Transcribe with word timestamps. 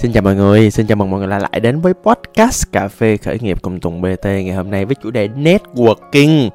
Xin 0.00 0.12
chào 0.12 0.22
mọi 0.22 0.34
người, 0.34 0.70
xin 0.70 0.86
chào 0.86 0.96
mừng 0.96 1.10
mọi 1.10 1.20
người 1.20 1.28
lại 1.28 1.60
đến 1.62 1.80
với 1.80 1.94
podcast 1.94 2.72
Cà 2.72 2.88
phê 2.88 3.16
khởi 3.16 3.38
nghiệp 3.38 3.58
cùng 3.62 3.80
Tùng 3.80 4.02
BT 4.02 4.24
ngày 4.24 4.52
hôm 4.52 4.70
nay 4.70 4.84
với 4.84 4.94
chủ 5.02 5.10
đề 5.10 5.28
networking. 5.28 6.50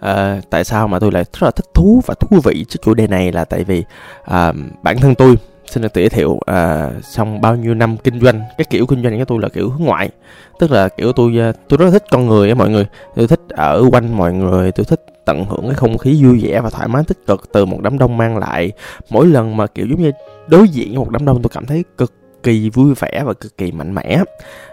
À, 0.00 0.40
tại 0.50 0.64
sao 0.64 0.88
mà 0.88 0.98
tôi 0.98 1.12
lại 1.12 1.24
rất 1.24 1.42
là 1.42 1.50
thích 1.50 1.66
thú 1.74 2.02
và 2.06 2.14
thú 2.20 2.40
vị 2.44 2.64
cho 2.68 2.78
chủ 2.84 2.94
đề 2.94 3.06
này 3.06 3.32
là 3.32 3.44
tại 3.44 3.64
vì 3.64 3.84
à, 4.24 4.52
bản 4.82 4.98
thân 4.98 5.14
tôi 5.14 5.36
xin 5.66 5.82
được 5.82 5.94
giới 5.94 6.08
thiệu 6.08 6.38
ờ, 6.46 6.54
à, 6.54 6.90
trong 7.14 7.40
bao 7.40 7.56
nhiêu 7.56 7.74
năm 7.74 7.96
kinh 7.96 8.20
doanh 8.20 8.42
cái 8.58 8.64
kiểu 8.70 8.86
kinh 8.86 9.02
doanh 9.02 9.18
của 9.18 9.24
tôi 9.24 9.38
là 9.42 9.48
kiểu 9.48 9.70
hướng 9.70 9.86
ngoại. 9.86 10.10
Tức 10.58 10.70
là 10.70 10.88
kiểu 10.88 11.12
tôi 11.12 11.32
tôi 11.68 11.78
rất 11.78 11.84
là 11.84 11.90
thích 11.90 12.04
con 12.10 12.26
người 12.26 12.48
á 12.48 12.54
mọi 12.54 12.70
người. 12.70 12.86
Tôi 13.16 13.26
thích 13.26 13.40
ở 13.48 13.84
quanh 13.92 14.16
mọi 14.16 14.32
người 14.32 14.72
tôi 14.72 14.84
thích 14.84 15.06
tận 15.24 15.44
hưởng 15.44 15.62
cái 15.62 15.74
không 15.74 15.98
khí 15.98 16.24
vui 16.24 16.40
vẻ 16.42 16.60
và 16.60 16.70
thoải 16.70 16.88
mái 16.88 17.02
tích 17.06 17.26
cực 17.26 17.52
từ 17.52 17.64
một 17.64 17.78
đám 17.82 17.98
đông 17.98 18.16
mang 18.16 18.38
lại. 18.38 18.72
Mỗi 19.10 19.26
lần 19.26 19.56
mà 19.56 19.66
kiểu 19.66 19.86
giống 19.90 20.02
như 20.02 20.12
đối 20.46 20.68
diện 20.68 20.88
với 20.88 20.98
một 20.98 21.10
đám 21.10 21.24
đông 21.24 21.42
tôi 21.42 21.50
cảm 21.54 21.66
thấy 21.66 21.84
cực 21.98 22.12
kỳ 22.48 22.70
vui 22.70 22.94
vẻ 22.94 23.22
và 23.24 23.34
cực 23.34 23.58
kỳ 23.58 23.72
mạnh 23.72 23.94
mẽ. 23.94 24.18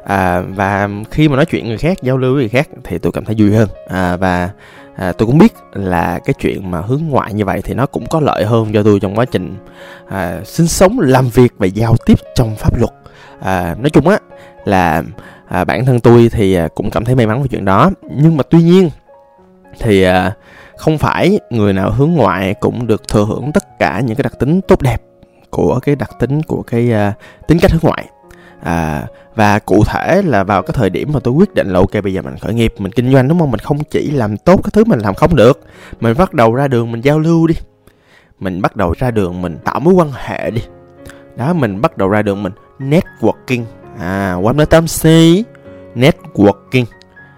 À, 0.05 0.41
và 0.41 0.89
khi 1.11 1.27
mà 1.27 1.35
nói 1.35 1.45
chuyện 1.45 1.67
người 1.67 1.77
khác 1.77 1.97
giao 2.01 2.17
lưu 2.17 2.33
với 2.33 2.41
người 2.41 2.49
khác 2.49 2.69
thì 2.83 2.97
tôi 2.97 3.11
cảm 3.11 3.25
thấy 3.25 3.35
vui 3.39 3.51
hơn. 3.51 3.69
À, 3.87 4.15
và 4.15 4.49
à, 4.95 5.11
tôi 5.11 5.27
cũng 5.27 5.37
biết 5.37 5.53
là 5.73 6.19
cái 6.25 6.33
chuyện 6.39 6.71
mà 6.71 6.81
hướng 6.81 7.01
ngoại 7.09 7.33
như 7.33 7.45
vậy 7.45 7.61
thì 7.63 7.73
nó 7.73 7.85
cũng 7.85 8.05
có 8.09 8.19
lợi 8.19 8.45
hơn 8.45 8.73
cho 8.73 8.83
tôi 8.83 8.99
trong 8.99 9.15
quá 9.15 9.25
trình 9.25 9.55
à, 10.09 10.41
sinh 10.45 10.67
sống 10.67 10.99
làm 10.99 11.29
việc 11.29 11.53
và 11.57 11.65
giao 11.65 11.95
tiếp 12.05 12.19
trong 12.35 12.55
pháp 12.55 12.77
luật. 12.77 12.91
À, 13.39 13.75
nói 13.79 13.89
chung 13.89 14.07
á 14.07 14.17
là 14.65 15.03
à, 15.47 15.63
bản 15.63 15.85
thân 15.85 15.99
tôi 15.99 16.29
thì 16.31 16.55
à, 16.55 16.67
cũng 16.75 16.91
cảm 16.91 17.05
thấy 17.05 17.15
may 17.15 17.27
mắn 17.27 17.41
về 17.41 17.47
chuyện 17.47 17.65
đó. 17.65 17.91
Nhưng 18.15 18.37
mà 18.37 18.43
tuy 18.49 18.61
nhiên 18.61 18.89
thì 19.79 20.03
à, 20.03 20.31
không 20.77 20.97
phải 20.97 21.39
người 21.49 21.73
nào 21.73 21.91
hướng 21.91 22.11
ngoại 22.11 22.53
cũng 22.53 22.87
được 22.87 23.07
thừa 23.07 23.25
hưởng 23.25 23.51
tất 23.53 23.79
cả 23.79 24.01
những 24.05 24.15
cái 24.15 24.23
đặc 24.23 24.39
tính 24.39 24.61
tốt 24.61 24.81
đẹp 24.81 25.01
của 25.55 25.79
cái 25.79 25.95
đặc 25.95 26.09
tính 26.19 26.41
của 26.43 26.61
cái 26.61 26.91
uh, 26.91 27.47
tính 27.47 27.57
cách 27.61 27.71
hướng 27.71 27.81
ngoại. 27.83 28.05
À, 28.63 29.07
và 29.35 29.59
cụ 29.59 29.83
thể 29.87 30.21
là 30.25 30.43
vào 30.43 30.61
cái 30.61 30.73
thời 30.73 30.89
điểm 30.89 31.09
mà 31.13 31.19
tôi 31.19 31.33
quyết 31.33 31.53
định 31.53 31.67
là 31.67 31.79
ok 31.79 32.03
bây 32.03 32.13
giờ 32.13 32.21
mình 32.21 32.37
khởi 32.41 32.53
nghiệp 32.53 32.73
mình 32.77 32.91
kinh 32.91 33.13
doanh 33.13 33.27
đúng 33.27 33.39
không? 33.39 33.51
Mình 33.51 33.59
không 33.59 33.83
chỉ 33.83 34.11
làm 34.11 34.37
tốt 34.37 34.59
cái 34.63 34.71
thứ 34.73 34.83
mình 34.85 34.99
làm 34.99 35.13
không 35.13 35.35
được 35.35 35.59
mình 35.99 36.17
bắt 36.17 36.33
đầu 36.33 36.55
ra 36.55 36.67
đường 36.67 36.91
mình 36.91 37.01
giao 37.01 37.19
lưu 37.19 37.47
đi. 37.47 37.55
Mình 38.39 38.61
bắt 38.61 38.75
đầu 38.75 38.93
ra 38.97 39.11
đường 39.11 39.41
mình 39.41 39.57
tạo 39.63 39.79
mối 39.79 39.93
quan 39.93 40.11
hệ 40.15 40.51
đi. 40.51 40.61
Đó 41.35 41.53
mình 41.53 41.81
bắt 41.81 41.97
đầu 41.97 42.09
ra 42.09 42.21
đường 42.21 42.43
mình 42.43 42.53
networking. 42.79 43.63
À 43.99 44.33
quán 44.33 44.57
nói 44.57 44.65
tâm 44.65 44.87
si 44.87 45.43
networking. 45.95 46.85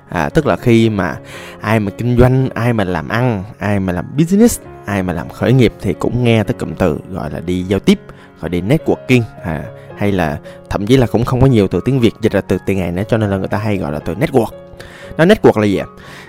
À, 0.09 0.29
tức 0.29 0.45
là 0.45 0.55
khi 0.55 0.89
mà 0.89 1.17
ai 1.61 1.79
mà 1.79 1.91
kinh 1.97 2.17
doanh 2.17 2.49
ai 2.49 2.73
mà 2.73 2.83
làm 2.83 3.09
ăn 3.09 3.43
ai 3.59 3.79
mà 3.79 3.93
làm 3.93 4.05
business 4.17 4.61
ai 4.87 5.03
mà 5.03 5.13
làm 5.13 5.29
khởi 5.29 5.53
nghiệp 5.53 5.73
thì 5.81 5.93
cũng 5.93 6.23
nghe 6.23 6.43
tới 6.43 6.53
cụm 6.53 6.73
từ 6.73 6.99
gọi 7.11 7.31
là 7.31 7.39
đi 7.39 7.63
giao 7.63 7.79
tiếp 7.79 7.99
gọi 8.41 8.49
đi 8.49 8.61
networking 8.61 9.21
à, 9.43 9.63
hay 9.97 10.11
là 10.11 10.37
thậm 10.69 10.85
chí 10.85 10.97
là 10.97 11.07
cũng 11.07 11.25
không 11.25 11.41
có 11.41 11.47
nhiều 11.47 11.67
từ 11.67 11.81
tiếng 11.85 11.99
việt 11.99 12.13
dịch 12.21 12.31
ra 12.31 12.41
từ 12.41 12.57
tiếng 12.65 12.81
Anh 12.81 12.95
nữa 12.95 13.03
cho 13.09 13.17
nên 13.17 13.29
là 13.29 13.37
người 13.37 13.47
ta 13.47 13.57
hay 13.57 13.77
gọi 13.77 13.91
là 13.91 13.99
từ 13.99 14.13
network. 14.13 14.49
Nó 15.17 15.25
network 15.25 15.59
là 15.59 15.65
gì 15.65 15.77
ạ? 15.77 15.85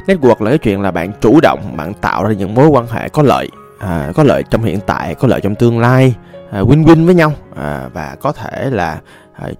Network 0.06 0.42
là 0.44 0.50
cái 0.50 0.58
chuyện 0.58 0.80
là 0.80 0.90
bạn 0.90 1.12
chủ 1.20 1.40
động 1.42 1.76
bạn 1.76 1.94
tạo 1.94 2.24
ra 2.24 2.32
những 2.32 2.54
mối 2.54 2.68
quan 2.68 2.86
hệ 2.86 3.08
có 3.08 3.22
lợi 3.22 3.48
à, 3.78 4.12
có 4.14 4.22
lợi 4.22 4.42
trong 4.50 4.62
hiện 4.62 4.78
tại 4.86 5.14
có 5.14 5.28
lợi 5.28 5.40
trong 5.40 5.54
tương 5.54 5.78
lai 5.78 6.14
à, 6.50 6.60
win 6.60 6.84
win 6.84 7.06
với 7.06 7.14
nhau 7.14 7.32
à, 7.56 7.88
và 7.92 8.16
có 8.20 8.32
thể 8.32 8.70
là 8.70 9.00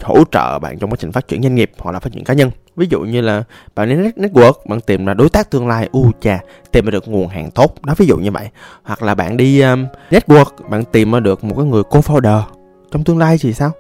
hỗ 0.02 0.24
trợ 0.30 0.58
bạn 0.58 0.78
trong 0.78 0.90
quá 0.90 0.96
trình 1.00 1.12
phát 1.12 1.28
triển 1.28 1.42
doanh 1.42 1.54
nghiệp 1.54 1.70
hoặc 1.78 1.92
là 1.92 2.00
phát 2.00 2.12
triển 2.12 2.24
cá 2.24 2.34
nhân. 2.34 2.50
Ví 2.76 2.86
dụ 2.90 3.00
như 3.00 3.20
là 3.20 3.44
bạn 3.74 3.88
đến 3.88 4.10
network 4.16 4.52
bạn 4.68 4.80
tìm 4.80 5.06
ra 5.06 5.14
đối 5.14 5.28
tác 5.28 5.50
tương 5.50 5.68
lai 5.68 5.88
u 5.92 6.10
chà 6.20 6.40
tìm 6.72 6.90
được 6.90 7.08
nguồn 7.08 7.28
hàng 7.28 7.50
tốt. 7.50 7.74
Đó 7.82 7.94
ví 7.96 8.06
dụ 8.06 8.16
như 8.16 8.30
vậy. 8.30 8.48
Hoặc 8.82 9.02
là 9.02 9.14
bạn 9.14 9.36
đi 9.36 9.60
um, 9.60 9.86
network 10.10 10.68
bạn 10.70 10.84
tìm 10.84 11.22
được 11.22 11.44
một 11.44 11.54
cái 11.56 11.66
người 11.66 11.82
co-founder. 11.82 12.42
Trong 12.91 13.04
tương 13.04 13.19
lai 13.19 13.38
thì 13.41 13.53
sao? 13.53 13.70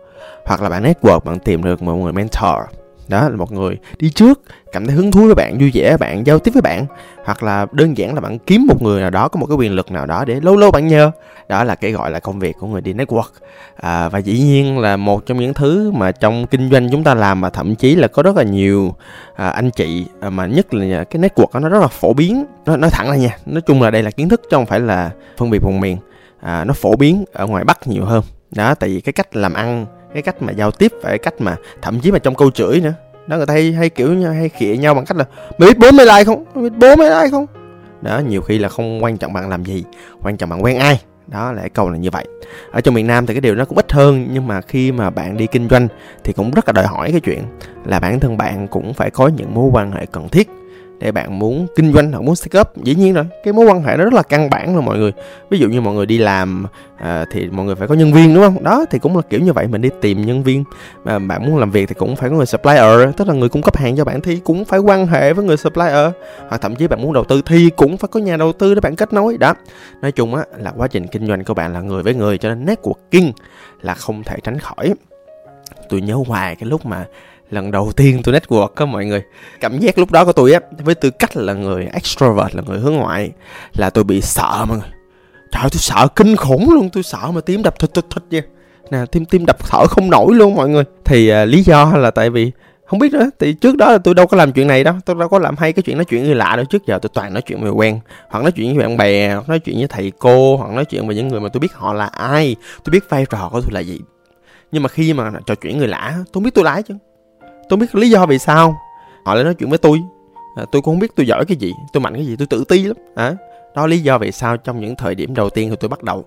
Hoặc 0.46 0.62
là 0.62 0.68
bạn 0.68 0.84
network 0.84 1.20
bạn 1.20 1.38
tìm 1.38 1.62
được 1.62 1.82
một 1.82 1.94
người 1.94 2.12
mentor 2.12 2.77
đó 3.08 3.28
là 3.28 3.36
một 3.36 3.52
người 3.52 3.78
đi 3.98 4.10
trước 4.10 4.40
cảm 4.72 4.86
thấy 4.86 4.96
hứng 4.96 5.10
thú 5.10 5.24
với 5.24 5.34
bạn 5.34 5.58
vui 5.58 5.70
vẻ 5.74 5.96
bạn 5.96 6.26
giao 6.26 6.38
tiếp 6.38 6.50
với 6.54 6.62
bạn. 6.62 6.86
Hoặc 7.24 7.42
là 7.42 7.66
đơn 7.72 7.96
giản 7.96 8.14
là 8.14 8.20
bạn 8.20 8.38
kiếm 8.38 8.66
một 8.66 8.82
người 8.82 9.00
nào 9.00 9.10
đó 9.10 9.28
có 9.28 9.40
một 9.40 9.46
cái 9.46 9.56
quyền 9.56 9.72
lực 9.72 9.90
nào 9.90 10.06
đó 10.06 10.24
để 10.24 10.40
lâu 10.40 10.56
lâu 10.56 10.70
bạn 10.70 10.88
nhờ. 10.88 11.10
Đó 11.48 11.64
là 11.64 11.74
cái 11.74 11.92
gọi 11.92 12.10
là 12.10 12.20
công 12.20 12.38
việc 12.38 12.56
của 12.60 12.66
người 12.66 12.80
đi 12.80 12.92
network. 12.92 13.30
À, 13.76 14.08
và 14.08 14.18
dĩ 14.18 14.38
nhiên 14.38 14.78
là 14.78 14.96
một 14.96 15.26
trong 15.26 15.38
những 15.38 15.54
thứ 15.54 15.90
mà 15.90 16.12
trong 16.12 16.46
kinh 16.46 16.70
doanh 16.70 16.90
chúng 16.90 17.04
ta 17.04 17.14
làm 17.14 17.40
mà 17.40 17.50
thậm 17.50 17.74
chí 17.74 17.94
là 17.94 18.08
có 18.08 18.22
rất 18.22 18.36
là 18.36 18.42
nhiều 18.42 18.94
à, 19.36 19.48
anh 19.48 19.70
chị 19.70 20.06
à, 20.20 20.30
mà 20.30 20.46
nhất 20.46 20.74
là 20.74 21.04
cái 21.04 21.22
network 21.22 21.60
nó 21.60 21.68
rất 21.68 21.80
là 21.80 21.88
phổ 21.88 22.12
biến. 22.12 22.44
Nó 22.66 22.76
nói 22.76 22.90
thẳng 22.90 23.10
là 23.10 23.16
nha 23.16 23.36
nói 23.46 23.62
chung 23.62 23.82
là 23.82 23.90
đây 23.90 24.02
là 24.02 24.10
kiến 24.10 24.28
thức 24.28 24.42
chứ 24.42 24.56
không 24.56 24.66
phải 24.66 24.80
là 24.80 25.10
phân 25.36 25.50
biệt 25.50 25.62
vùng 25.62 25.80
miền. 25.80 25.96
À, 26.40 26.64
nó 26.64 26.74
phổ 26.74 26.96
biến 26.96 27.24
ở 27.32 27.46
ngoài 27.46 27.64
bắc 27.64 27.88
nhiều 27.88 28.04
hơn. 28.04 28.22
Đó 28.50 28.74
tại 28.74 28.90
vì 28.90 29.00
cái 29.00 29.12
cách 29.12 29.36
làm 29.36 29.54
ăn 29.54 29.86
cái 30.14 30.22
cách 30.22 30.42
mà 30.42 30.52
giao 30.52 30.70
tiếp 30.70 30.92
và 31.02 31.08
cái 31.08 31.18
cách 31.18 31.34
mà 31.38 31.56
thậm 31.82 32.00
chí 32.00 32.12
mà 32.12 32.18
trong 32.18 32.34
câu 32.34 32.50
chửi 32.50 32.80
nữa. 32.80 32.92
Đó 33.26 33.36
người 33.36 33.46
ta 33.46 33.54
hay, 33.54 33.72
hay 33.72 33.90
kiểu 33.90 34.22
hay 34.22 34.48
khịa 34.48 34.76
nhau 34.76 34.94
bằng 34.94 35.04
cách 35.04 35.16
là 35.16 35.24
mày 35.58 35.68
biết 35.68 35.78
bố 35.78 35.90
mày 35.90 36.06
like 36.06 36.24
không? 36.24 36.44
Mày 36.54 36.64
biết 36.64 36.76
bố 36.78 36.96
mày 36.96 37.10
like 37.10 37.30
không? 37.30 37.46
Đó 38.02 38.18
nhiều 38.28 38.42
khi 38.42 38.58
là 38.58 38.68
không 38.68 39.04
quan 39.04 39.16
trọng 39.16 39.32
bạn 39.32 39.48
làm 39.48 39.64
gì 39.64 39.84
quan 40.22 40.36
trọng 40.36 40.50
bạn 40.50 40.64
quen 40.64 40.78
ai. 40.78 41.00
Đó 41.26 41.52
là 41.52 41.60
cái 41.60 41.70
câu 41.70 41.90
là 41.90 41.96
như 41.96 42.10
vậy. 42.10 42.24
Ở 42.72 42.80
trong 42.80 42.94
miền 42.94 43.06
nam 43.06 43.26
thì 43.26 43.34
cái 43.34 43.40
điều 43.40 43.54
nó 43.54 43.64
cũng 43.64 43.78
ít 43.78 43.92
hơn 43.92 44.28
nhưng 44.32 44.46
mà 44.46 44.60
khi 44.60 44.92
mà 44.92 45.10
bạn 45.10 45.36
đi 45.36 45.46
kinh 45.46 45.68
doanh 45.68 45.88
thì 46.24 46.32
cũng 46.32 46.50
rất 46.50 46.68
là 46.68 46.72
đòi 46.72 46.86
hỏi 46.86 47.10
cái 47.10 47.20
chuyện 47.20 47.42
là 47.84 48.00
bản 48.00 48.20
thân 48.20 48.36
bạn 48.36 48.68
cũng 48.68 48.94
phải 48.94 49.10
có 49.10 49.28
những 49.28 49.54
mối 49.54 49.70
quan 49.72 49.92
hệ 49.92 50.06
cần 50.12 50.28
thiết 50.28 50.48
để 51.00 51.12
bạn 51.12 51.38
muốn 51.38 51.66
kinh 51.76 51.92
doanh 51.92 52.12
hoặc 52.12 52.20
muốn 52.20 52.36
start 52.36 52.60
up. 52.60 52.84
Dĩ 52.84 52.94
nhiên 52.94 53.14
rồi 53.14 53.26
cái 53.44 53.52
mối 53.52 53.66
quan 53.66 53.82
hệ 53.82 53.96
nó 53.96 54.04
rất 54.04 54.12
là 54.12 54.22
căn 54.22 54.50
bản 54.50 54.74
rồi 54.74 54.82
mọi 54.82 54.98
người. 54.98 55.12
Ví 55.50 55.58
dụ 55.58 55.68
như 55.68 55.80
mọi 55.80 55.94
người 55.94 56.06
đi 56.06 56.18
làm 56.18 56.66
à, 56.96 57.24
thì 57.32 57.48
mọi 57.50 57.66
người 57.66 57.74
phải 57.74 57.88
có 57.88 57.94
nhân 57.94 58.12
viên 58.12 58.34
đúng 58.34 58.44
không? 58.44 58.64
Đó 58.64 58.84
thì 58.90 58.98
cũng 58.98 59.16
là 59.16 59.22
kiểu 59.30 59.40
như 59.40 59.52
vậy 59.52 59.66
mình 59.66 59.80
đi 59.80 59.88
tìm 60.00 60.26
nhân 60.26 60.42
viên. 60.42 60.64
Mà 61.04 61.18
bạn 61.18 61.46
muốn 61.46 61.58
làm 61.58 61.70
việc 61.70 61.88
thì 61.88 61.94
cũng 61.94 62.16
phải 62.16 62.30
có 62.30 62.36
người 62.36 62.46
supplier 62.46 63.16
tức 63.16 63.28
là 63.28 63.34
người 63.34 63.48
cung 63.48 63.62
cấp 63.62 63.76
hàng 63.76 63.96
cho 63.96 64.04
bạn 64.04 64.20
thì 64.20 64.36
cũng 64.36 64.64
phải 64.64 64.80
quan 64.80 65.06
hệ 65.06 65.32
với 65.32 65.44
người 65.44 65.56
supplier. 65.56 66.10
Hoặc 66.48 66.60
thậm 66.60 66.76
chí 66.76 66.86
bạn 66.86 67.02
muốn 67.02 67.12
đầu 67.12 67.24
tư 67.24 67.42
thì 67.46 67.70
cũng 67.76 67.96
phải 67.96 68.08
có 68.08 68.20
nhà 68.20 68.36
đầu 68.36 68.52
tư 68.52 68.74
để 68.74 68.80
bạn 68.80 68.96
kết 68.96 69.12
nối. 69.12 69.36
Đó. 69.36 69.54
Nói 70.02 70.12
chung 70.12 70.34
á 70.34 70.44
là 70.58 70.72
quá 70.76 70.88
trình 70.88 71.06
kinh 71.06 71.26
doanh 71.26 71.44
của 71.44 71.54
bạn 71.54 71.72
là 71.72 71.80
người 71.80 72.02
với 72.02 72.14
người 72.14 72.38
cho 72.38 72.48
nên 72.48 72.66
networking 72.66 73.32
là 73.82 73.94
không 73.94 74.22
thể 74.22 74.36
tránh 74.42 74.58
khỏi. 74.58 74.94
Tôi 75.88 76.00
nhớ 76.00 76.18
hoài 76.26 76.56
cái 76.56 76.68
lúc 76.68 76.86
mà 76.86 77.06
lần 77.50 77.70
đầu 77.70 77.92
tiên 77.96 78.20
tôi 78.24 78.34
network 78.34 78.68
á 78.74 78.84
mọi 78.84 79.04
người. 79.06 79.22
Cảm 79.60 79.78
giác 79.78 79.98
lúc 79.98 80.10
đó 80.10 80.24
của 80.24 80.32
tôi 80.32 80.52
á 80.52 80.60
với 80.84 80.94
tư 80.94 81.10
cách 81.10 81.36
là 81.36 81.52
người 81.52 81.88
extrovert 81.92 82.54
là 82.54 82.62
người 82.66 82.78
hướng 82.78 82.94
ngoại 82.94 83.30
là 83.74 83.90
tôi 83.90 84.04
bị 84.04 84.20
sợ 84.20 84.64
mọi 84.68 84.78
người. 84.78 84.88
Trời 85.52 85.62
tôi 85.62 85.78
sợ 85.78 86.08
kinh 86.16 86.36
khủng 86.36 86.70
luôn 86.70 86.90
tôi 86.92 87.02
sợ 87.02 87.30
mà 87.34 87.40
tim 87.40 87.62
đập 87.62 87.78
thịt 87.78 87.94
thịt 87.94 88.04
thịt 88.10 88.22
vậy. 88.30 88.42
Nè 88.90 88.98
tim 89.12 89.24
tim 89.24 89.46
đập 89.46 89.56
thở 89.58 89.86
không 89.86 90.10
nổi 90.10 90.34
luôn 90.34 90.54
mọi 90.54 90.68
người. 90.68 90.84
Thì 91.04 91.28
à, 91.28 91.44
lý 91.44 91.62
do 91.62 91.92
là 91.96 92.10
tại 92.10 92.30
vì 92.30 92.52
không 92.86 92.98
biết 92.98 93.12
nữa 93.12 93.30
thì 93.38 93.52
trước 93.52 93.76
đó 93.76 93.92
là 93.92 93.98
tôi 93.98 94.14
đâu 94.14 94.26
có 94.26 94.36
làm 94.36 94.52
chuyện 94.52 94.66
này 94.66 94.84
đâu. 94.84 94.94
Tôi 95.04 95.16
đâu 95.18 95.28
có 95.28 95.38
làm 95.38 95.56
hay 95.58 95.72
cái 95.72 95.82
chuyện 95.82 95.96
nói 95.96 96.04
chuyện 96.04 96.24
người 96.24 96.34
lạ 96.34 96.56
đâu. 96.56 96.64
Trước 96.64 96.86
giờ 96.86 96.98
tôi 97.02 97.10
toàn 97.14 97.32
nói 97.34 97.42
chuyện 97.42 97.60
người 97.60 97.70
quen 97.70 98.00
hoặc 98.30 98.42
nói 98.42 98.52
chuyện 98.52 98.76
với 98.76 98.86
bạn 98.86 98.96
bè 98.96 99.34
hoặc 99.34 99.48
nói 99.48 99.58
chuyện 99.58 99.76
với 99.76 99.88
thầy 99.88 100.12
cô 100.18 100.56
hoặc 100.56 100.72
nói 100.72 100.84
chuyện 100.84 101.06
với 101.06 101.16
những 101.16 101.28
người 101.28 101.40
mà 101.40 101.48
tôi 101.48 101.60
biết 101.60 101.72
họ 101.72 101.92
là 101.92 102.06
ai 102.06 102.56
tôi 102.84 102.90
biết 102.90 103.04
vai 103.08 103.26
trò 103.30 103.48
của 103.52 103.60
tôi 103.60 103.70
là 103.72 103.80
gì. 103.80 104.00
Nhưng 104.72 104.82
mà 104.82 104.88
khi 104.88 105.12
mà 105.12 105.30
trò 105.46 105.54
chuyện 105.54 105.78
người 105.78 105.88
lạ 105.88 106.18
tôi 106.32 106.42
biết 106.44 106.54
tôi 106.54 106.64
lái 106.64 106.82
chứ 106.82 106.94
tôi 107.68 107.76
biết 107.76 107.94
lý 107.94 108.10
do 108.10 108.26
vì 108.26 108.38
sao. 108.38 108.76
Họ 109.24 109.34
lại 109.34 109.44
nói 109.44 109.54
chuyện 109.54 109.68
với 109.68 109.78
tôi. 109.78 110.02
À, 110.56 110.64
tôi 110.72 110.82
cũng 110.82 110.94
không 110.94 110.98
biết 110.98 111.16
tôi 111.16 111.26
giỏi 111.26 111.44
cái 111.44 111.56
gì 111.56 111.74
tôi 111.92 112.00
mạnh 112.00 112.14
cái 112.14 112.26
gì 112.26 112.36
tôi 112.36 112.46
tự 112.46 112.64
ti 112.68 112.82
lắm. 112.84 112.96
À, 113.14 113.34
đó 113.74 113.86
lý 113.86 113.98
do 113.98 114.18
vì 114.18 114.32
sao 114.32 114.56
trong 114.56 114.80
những 114.80 114.96
thời 114.96 115.14
điểm 115.14 115.34
đầu 115.34 115.50
tiên 115.50 115.70
khi 115.70 115.76
tôi 115.76 115.88
bắt 115.88 116.02
đầu 116.02 116.24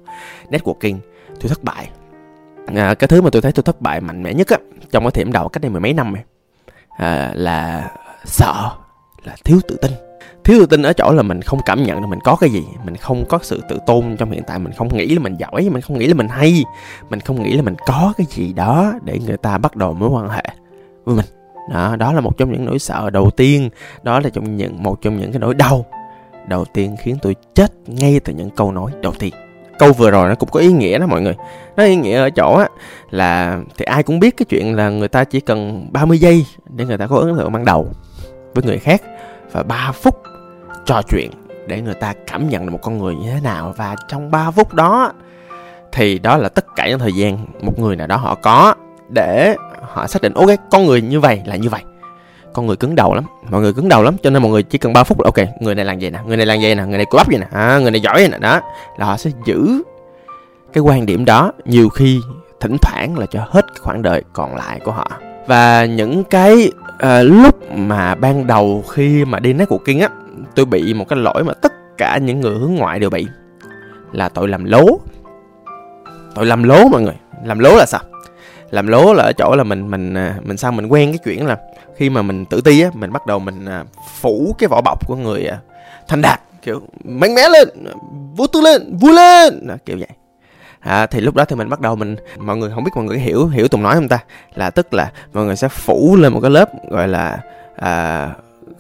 networking 0.50 0.97
tôi 1.40 1.50
thất 1.50 1.63
bại. 1.63 1.90
À, 2.75 2.94
cái 2.94 3.07
thứ 3.07 3.22
mà 3.22 3.29
tôi 3.29 3.41
thấy 3.41 3.52
tôi 3.52 3.63
thất 3.63 3.81
bại 3.81 4.02
mạnh 4.02 4.24
mẽ 4.24 4.34
nhất 4.34 4.47
á 4.47 4.57
trong 4.91 5.03
cái 5.03 5.12
thời 5.12 5.24
điểm 5.24 5.34
đầu 5.34 5.50
cách 5.50 5.62
đây 5.62 5.69
mười 5.69 5.81
mấy 5.81 5.94
năm 5.94 6.13
này 6.13 6.24
à, 6.90 7.31
là 7.35 7.91
sợ 8.25 8.69
là 9.23 9.35
thiếu 9.44 9.59
tự 9.68 9.75
tin. 9.75 9.91
Thiếu 10.43 10.59
tự 10.59 10.66
tin 10.66 10.82
ở 10.82 10.93
chỗ 10.93 11.11
là 11.11 11.23
mình 11.23 11.41
không 11.41 11.59
cảm 11.66 11.84
nhận 11.84 12.02
được 12.02 12.08
mình 12.08 12.20
có 12.23 12.35
cái 12.35 12.49
gì 12.49 12.64
mình 12.85 12.96
không 12.96 13.26
có 13.29 13.40
sự 13.41 13.61
tự 13.70 13.79
tôn 13.88 14.16
trong 14.17 14.32
hiện 14.32 14.43
tại 14.47 14.59
mình 14.59 14.73
không 14.78 14.97
nghĩ 14.97 15.16
là 15.16 15.20
mình 15.20 15.35
giỏi 15.40 15.70
mình 15.70 15.82
không 15.82 15.99
nghĩ 15.99 16.08
là 16.08 16.14
mình 16.14 16.28
hay 16.28 16.64
mình 17.09 17.20
không 17.20 17.43
nghĩ 17.43 17.53
là 17.53 17.61
mình 17.61 17.76
có 17.85 18.14
cái 18.17 18.28
gì 18.29 18.53
đó 18.53 18.93
để 19.03 19.20
người 19.28 19.38
ta 19.38 19.58
bắt 19.58 19.76
đầu 19.76 19.93
mối 19.93 20.09
quan 20.09 20.29
hệ 20.29 20.43
với 21.03 21.16
mình. 21.16 21.26
Đó 21.70 21.96
đó 21.96 22.14
là 22.14 22.22
một 22.22 22.38
trong 22.38 22.52
những 22.52 22.66
nỗi 22.66 22.80
sợ 22.80 23.09
đầu 23.09 23.32
tiên. 23.32 23.70
Đó 24.03 24.20
là 24.20 24.30
trong 24.30 24.58
những, 24.58 24.84
một 24.84 25.02
trong 25.02 25.20
những 25.20 25.32
cái 25.32 25.40
nỗi 25.40 25.53
đau 25.53 25.86
đầu 26.48 26.66
tiên 26.66 26.96
khiến 27.03 27.18
tôi 27.22 27.36
chết 27.56 27.72
ngay 27.88 28.20
từ 28.20 28.34
những 28.34 28.50
câu 28.50 28.72
nói 28.72 28.92
đầu 29.02 29.14
tiên. 29.20 29.34
Câu 29.80 29.94
vừa 29.94 30.12
rồi 30.12 30.30
nó 30.30 30.36
cũng 30.36 30.50
có 30.50 30.59
ý 30.59 30.74
nghĩa 30.74 30.98
đó 30.98 31.08
mọi 31.08 31.22
người. 31.22 31.36
Nó 31.76 31.84
ý 31.84 31.96
nghĩa 31.96 32.18
ở 32.18 32.30
chỗ 32.30 32.56
á, 32.58 32.68
là 33.09 33.59
thì 33.78 33.86
ai 33.86 34.03
cũng 34.03 34.20
biết 34.20 34.38
cái 34.38 34.46
chuyện 34.50 34.76
là 34.76 34.90
người 34.90 35.08
ta 35.08 35.24
chỉ 35.24 35.40
cần 35.40 35.88
30 35.92 36.20
giây 36.20 36.46
để 36.70 36.86
người 36.86 36.98
ta 36.98 37.08
có 37.08 37.18
ấn 37.18 37.38
tượng 37.38 37.52
ban 37.52 37.66
đầu 37.66 37.88
với 38.53 38.64
người 38.64 38.78
khác 38.78 39.02
và 39.52 39.64
3 39.64 39.92
phút 39.92 40.22
trò 40.86 41.02
chuyện 41.09 41.32
để 41.68 41.82
người 41.82 41.94
ta 41.94 42.14
cảm 42.28 42.50
nhận 42.50 42.66
được 42.66 42.72
một 42.72 42.82
con 42.82 42.98
người 42.98 43.16
như 43.16 43.32
thế 43.34 43.40
nào. 43.44 43.74
Và 43.78 43.96
trong 44.08 44.32
3 44.32 44.52
phút 44.52 44.74
đó 44.74 45.14
thì 45.92 46.20
đó 46.20 46.38
là 46.38 46.50
tất 46.50 46.66
cả 46.76 46.90
những 46.90 47.00
thời 47.00 47.14
gian 47.14 47.46
một 47.62 47.80
người 47.80 47.96
nào 47.96 48.08
đó 48.08 48.16
họ 48.18 48.36
có 48.36 48.76
để 49.09 49.56
họ 49.81 50.07
xác 50.07 50.22
định 50.22 50.33
ok 50.33 50.49
con 50.72 50.85
người 50.85 51.01
như 51.01 51.19
vậy 51.19 51.41
là 51.45 51.55
như 51.55 51.69
vậy. 51.69 51.81
Con 52.53 52.67
người 52.67 52.75
cứng 52.75 52.95
đầu 52.95 53.13
lắm 53.13 53.23
mọi 53.49 53.61
người 53.61 53.73
cứng 53.73 53.89
đầu 53.89 54.03
lắm 54.03 54.16
cho 54.23 54.29
nên 54.29 54.41
mọi 54.41 54.51
người 54.51 54.63
chỉ 54.63 54.78
cần 54.78 54.93
3 54.93 55.03
phút 55.03 55.19
là 55.19 55.31
ok. 55.35 55.61
Người 55.61 55.75
này 55.75 55.85
làm 55.85 55.99
vậy 55.99 56.11
nè 56.11 56.19
người 56.28 56.37
này 56.37 56.45
làm 56.45 56.57
vậy 56.61 56.75
nè 56.75 56.85
người 56.85 56.97
này 56.97 57.05
cú 57.05 57.17
vậy 57.28 57.37
nè 57.39 57.47
à, 57.51 57.79
người 57.79 57.91
này 57.91 58.01
giỏi 58.01 58.16
vậy 58.16 58.29
nè 58.29 58.37
đó. 58.37 58.61
Là 58.97 59.05
họ 59.05 59.17
sẽ 59.17 59.31
giữ 59.45 59.81
cái 60.73 60.81
quan 60.81 61.05
điểm 61.05 61.25
đó 61.25 61.51
nhiều 61.66 61.89
khi 61.89 62.19
thỉnh 62.59 62.78
thoảng 62.81 63.17
là 63.17 63.25
cho 63.25 63.39
hết 63.49 63.66
cái 63.67 63.79
khoảng 63.81 64.01
đời 64.01 64.23
còn 64.33 64.55
lại 64.55 64.79
của 64.79 64.91
họ. 64.91 65.07
Và 65.47 65.85
những 65.85 66.23
cái 66.23 66.72
uh, 66.93 66.99
lúc 67.23 67.72
mà 67.72 68.16
ban 68.16 68.47
đầu 68.47 68.83
khi 68.89 69.25
mà 69.25 69.39
đi 69.39 69.53
networking 69.53 70.01
á 70.01 70.09
tôi 70.55 70.66
bị 70.66 70.93
một 70.93 71.05
cái 71.09 71.19
lỗi 71.19 71.43
mà 71.43 71.53
tất 71.53 71.73
cả 71.97 72.17
những 72.17 72.39
người 72.39 72.57
hướng 72.57 72.75
ngoại 72.75 72.99
đều 72.99 73.09
bị 73.09 73.28
là 74.11 74.29
tội 74.29 74.47
làm 74.47 74.66
lố. 74.66 74.99
Tội 76.35 76.45
làm 76.45 76.63
lố 76.63 76.87
mọi 76.87 77.01
người. 77.01 77.16
Làm 77.45 77.59
lố 77.59 77.75
là 77.75 77.85
sao? 77.85 78.01
Làm 78.72 78.88
lố 78.88 79.14
là 79.14 79.23
ở 79.23 79.34
chỗ 79.34 79.56
là 79.56 79.64
mình 79.64 79.91
mình 79.91 80.14
à, 80.14 80.35
mình 80.44 80.58
sao 80.58 80.72
mình 80.72 80.88
quen 80.88 81.12
cái 81.12 81.20
chuyện 81.26 81.46
là 81.46 81.58
khi 81.96 82.09
mà 82.09 82.22
mình 82.22 82.46
tự 82.46 82.62
ti 82.62 82.82
á 82.82 82.90
mình 82.94 83.14
bắt 83.14 83.26
đầu 83.26 83.40
mình 83.40 83.66
à, 83.66 83.84
phủ 84.22 84.56
cái 84.59 84.68
vỏ 84.68 84.82
bọc 84.82 85.08
của 85.08 85.16
người 85.16 85.46
à, 85.46 85.58
thành 86.08 86.22
đạt 86.22 86.41
kiểu 86.62 86.82
mạnh 87.03 87.35
mẽ 87.35 87.50
lên 87.50 87.70
vô 88.35 88.47
tư 88.47 88.62
lên 88.62 88.97
vui 88.97 89.14
lên 89.14 89.68
kiểu 89.85 89.97
vậy. 89.97 90.09
À, 90.79 91.06
thì 91.06 91.22
lúc 91.22 91.35
đó 91.35 91.46
thì 91.46 91.56
mình 91.56 91.70
bắt 91.70 91.79
đầu 91.79 91.96
mình 91.96 92.16
mọi 92.38 92.58
người 92.58 92.72
không 92.76 92.84
biết 92.84 92.91
mọi 92.96 93.06
người 93.06 93.20
hiểu 93.20 93.47
hiểu 93.47 93.68
tùng 93.68 93.84
nói 93.84 93.96
không 93.96 94.08
ta? 94.08 94.20
Là 94.56 94.70
tức 94.70 94.94
là 94.94 95.12
mọi 95.34 95.46
người 95.46 95.56
sẽ 95.56 95.67
phủ 95.67 96.16
lên 96.16 96.34
một 96.34 96.40
cái 96.41 96.52
lớp 96.52 96.70
gọi 96.90 97.08
là 97.08 97.40
à, 97.76 98.29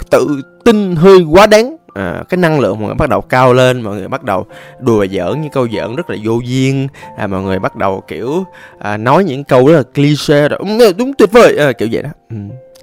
tự 0.09 0.41
tin 0.65 0.95
hơi 0.95 1.25
quá 1.31 1.45
đáng 1.47 1.77
à, 1.93 2.23
cái 2.29 2.37
năng 2.37 2.59
lượng 2.59 2.79
mọi 2.79 2.87
người 2.87 2.95
bắt 2.95 3.09
đầu 3.09 3.21
cao 3.21 3.53
lên 3.53 3.81
mọi 3.81 3.95
người 3.95 4.07
bắt 4.07 4.23
đầu 4.23 4.45
đùa 4.79 5.05
giỡn 5.11 5.41
những 5.41 5.51
câu 5.51 5.67
giỡn 5.69 5.95
rất 5.95 6.09
là 6.09 6.17
vô 6.23 6.39
duyên. 6.43 6.87
À, 7.17 7.27
mọi 7.27 7.41
người 7.41 7.59
bắt 7.59 7.75
đầu 7.75 8.03
kiểu 8.07 8.43
à, 8.79 8.97
nói 8.97 9.23
những 9.23 9.43
câu 9.43 9.67
rất 9.67 9.73
là 9.73 9.83
cliché 9.83 10.49
rồi 10.49 10.59
đúng, 10.59 10.79
đúng 10.97 11.13
tuyệt 11.17 11.31
vời. 11.31 11.57
À, 11.57 11.71
kiểu 11.71 11.87
vậy 11.91 12.03
đó. 12.03 12.09
Ừ. 12.29 12.35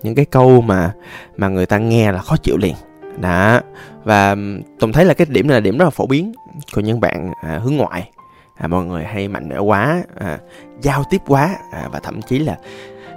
những 0.03 0.15
cái 0.15 0.25
câu 0.25 0.61
mà 0.61 0.93
mà 1.37 1.49
người 1.49 1.67
ta 1.67 1.79
nghe 1.79 2.13
là 2.13 2.19
khó 2.19 2.37
chịu 2.43 2.57
liền. 2.57 2.75
Đó. 3.21 3.61
Và 4.05 4.37
tùng 4.81 4.93
thấy 4.93 5.05
là 5.05 5.15
cái 5.15 5.27
điểm 5.31 5.49
này 5.49 5.55
là 5.55 5.61
điểm 5.61 5.79
rất 5.79 5.85
là 5.85 5.91
phổ 5.91 6.07
biến 6.07 6.33
của 6.75 6.81
những 6.81 7.01
bạn 7.01 7.33
à, 7.43 7.61
hướng 7.63 7.77
ngoại. 7.77 8.11
À, 8.57 8.67
mọi 8.67 8.85
người 8.85 9.05
hay 9.05 9.29
mạnh 9.29 9.49
mẽ 9.49 9.59
quá 9.59 10.03
à, 10.21 10.39
giao 10.81 11.05
tiếp 11.11 11.21
quá 11.27 11.57
à, 11.73 11.89
và 11.93 12.01
thậm 12.01 12.23
chí 12.23 12.39
là 12.39 12.57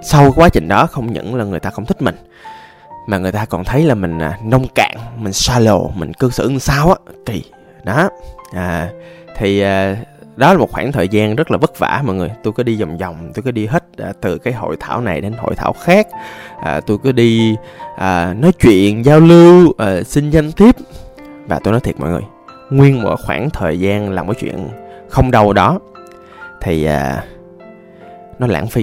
sau 0.04 0.32
quá 0.36 0.48
trình 0.48 0.68
đó 0.68 0.86
không 0.86 1.12
những 1.12 1.34
là 1.34 1.44
người 1.44 1.60
ta 1.60 1.70
không 1.70 1.86
thích 1.86 2.02
mình 2.02 2.14
mà 3.06 3.18
người 3.18 3.32
ta 3.32 3.44
còn 3.44 3.64
thấy 3.64 3.84
là 3.84 3.94
mình 3.94 4.18
à, 4.18 4.38
nông 4.44 4.66
cạn 4.74 4.96
mình 5.16 5.32
shallow 5.32 5.90
mình 5.94 6.14
cư 6.14 6.30
xử 6.30 6.58
sao 6.58 6.88
á. 6.88 6.94
Kỳ. 7.26 7.44
Đó. 7.84 8.08
À, 8.52 8.88
thì 9.36 9.60
à, 9.60 9.96
đó 10.36 10.52
là 10.52 10.58
một 10.58 10.70
khoảng 10.72 10.92
thời 10.92 11.08
gian 11.08 11.36
rất 11.36 11.50
là 11.50 11.58
vất 11.58 11.78
vả 11.78 12.02
mọi 12.04 12.16
người. 12.16 12.30
Tôi 12.42 12.52
cứ 12.52 12.62
đi 12.62 12.80
vòng 12.80 12.98
vòng 12.98 13.30
tôi 13.34 13.42
cứ 13.42 13.50
đi 13.50 13.66
hết 13.66 13.84
à, 13.98 14.12
từ 14.20 14.38
cái 14.38 14.54
hội 14.54 14.76
thảo 14.80 15.00
này 15.00 15.20
đến 15.20 15.32
hội 15.38 15.54
thảo 15.54 15.72
khác. 15.72 16.06
À, 16.62 16.80
tôi 16.86 16.98
cứ 17.02 17.12
đi 17.12 17.56
à, 17.96 18.34
nói 18.34 18.52
chuyện 18.52 19.04
giao 19.04 19.20
lưu 19.20 19.72
à, 19.78 20.02
xin 20.02 20.30
danh 20.30 20.52
thiếp. 20.52 20.74
Và 21.46 21.58
tôi 21.64 21.72
nói 21.72 21.80
thiệt 21.80 22.00
mọi 22.00 22.10
người 22.10 22.22
nguyên 22.70 23.02
một 23.02 23.16
khoảng 23.26 23.50
thời 23.50 23.80
gian 23.80 24.10
làm 24.10 24.26
cái 24.26 24.34
chuyện 24.40 24.68
không 25.08 25.30
đâu 25.30 25.52
đó 25.52 25.80
thì 26.60 26.84
à, 26.84 27.24
nó 28.38 28.46
lãng 28.46 28.66
phí 28.66 28.82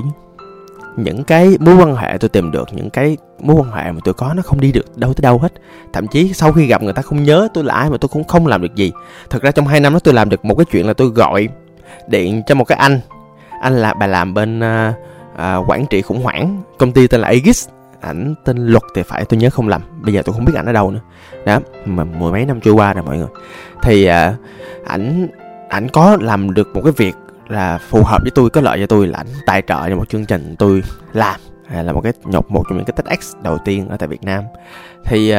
những 0.97 1.23
cái 1.23 1.57
mối 1.59 1.75
quan 1.75 1.95
hệ 1.95 2.17
tôi 2.19 2.29
tìm 2.29 2.51
được 2.51 2.67
những 2.73 2.89
cái 2.89 3.17
mối 3.39 3.55
quan 3.55 3.71
hệ 3.71 3.91
mà 3.91 3.99
tôi 4.03 4.13
có 4.13 4.33
nó 4.35 4.41
không 4.41 4.61
đi 4.61 4.71
được 4.71 4.97
đâu 4.97 5.13
tới 5.13 5.21
đâu 5.21 5.37
hết. 5.37 5.53
Thậm 5.93 6.07
chí 6.07 6.33
sau 6.33 6.51
khi 6.51 6.65
gặp 6.65 6.83
người 6.83 6.93
ta 6.93 7.01
không 7.01 7.23
nhớ 7.23 7.47
tôi 7.53 7.63
là 7.63 7.73
ai 7.73 7.89
mà 7.89 7.97
tôi 7.97 8.09
cũng 8.09 8.23
không 8.23 8.47
làm 8.47 8.61
được 8.61 8.75
gì. 8.75 8.91
Thực 9.29 9.43
ra 9.43 9.51
trong 9.51 9.67
hai 9.67 9.79
năm 9.79 9.93
đó 9.93 9.99
tôi 10.03 10.13
làm 10.13 10.29
được 10.29 10.45
một 10.45 10.55
cái 10.55 10.65
chuyện 10.71 10.87
là 10.87 10.93
tôi 10.93 11.07
gọi 11.07 11.47
điện 12.07 12.41
cho 12.47 12.55
một 12.55 12.65
cái 12.65 12.77
anh. 12.77 12.99
Anh 13.61 13.73
là 13.73 13.93
bà 13.93 14.07
làm 14.07 14.33
bên 14.33 14.59
uh, 14.59 14.95
uh, 15.33 15.69
quản 15.69 15.85
trị 15.89 16.01
khủng 16.01 16.23
hoảng 16.23 16.61
công 16.77 16.91
ty 16.91 17.07
tên 17.07 17.21
là 17.21 17.27
Aegis. 17.27 17.67
Ảnh 18.01 18.35
tên 18.45 18.57
luật 18.57 18.83
thì 18.95 19.03
phải 19.03 19.25
tôi 19.25 19.39
nhớ 19.39 19.49
không 19.49 19.67
lầm. 19.67 19.81
Bây 20.01 20.13
giờ 20.13 20.21
tôi 20.25 20.33
không 20.33 20.45
biết 20.45 20.53
ảnh 20.55 20.65
ở 20.65 20.73
đâu 20.73 20.91
nữa. 20.91 20.99
Đó 21.45 21.59
mà 21.85 22.03
mười 22.03 22.31
mấy 22.31 22.45
năm 22.45 22.59
trôi 22.61 22.73
qua 22.73 22.93
rồi 22.93 23.03
mọi 23.03 23.17
người. 23.17 23.27
Thì 23.81 24.09
uh, 24.09 24.13
ảnh 24.85 25.27
ảnh 25.69 25.89
có 25.89 26.17
làm 26.21 26.53
được 26.53 26.67
một 26.73 26.81
cái 26.83 26.93
việc 26.97 27.15
là 27.49 27.77
phù 27.77 28.03
hợp 28.03 28.21
với 28.21 28.31
tôi 28.31 28.49
có 28.49 28.61
lợi 28.61 28.79
cho 28.79 28.87
tôi 28.87 29.07
là 29.07 29.17
ảnh 29.17 29.27
tài 29.45 29.61
trợ 29.67 29.89
cho 29.89 29.95
một 29.95 30.09
chương 30.09 30.25
trình 30.25 30.55
tôi 30.59 30.83
làm. 31.13 31.39
À, 31.67 31.83
là 31.83 31.93
một 31.93 32.01
cái 32.01 32.13
nhột 32.25 32.51
một 32.51 32.63
trong 32.69 32.77
những 32.77 32.85
cái 32.85 32.93
TEDx 32.97 33.35
đầu 33.43 33.57
tiên 33.57 33.89
ở 33.89 33.97
tại 33.97 34.07
Việt 34.07 34.23
Nam. 34.23 34.43
Thì 35.05 35.33
uh, 35.33 35.37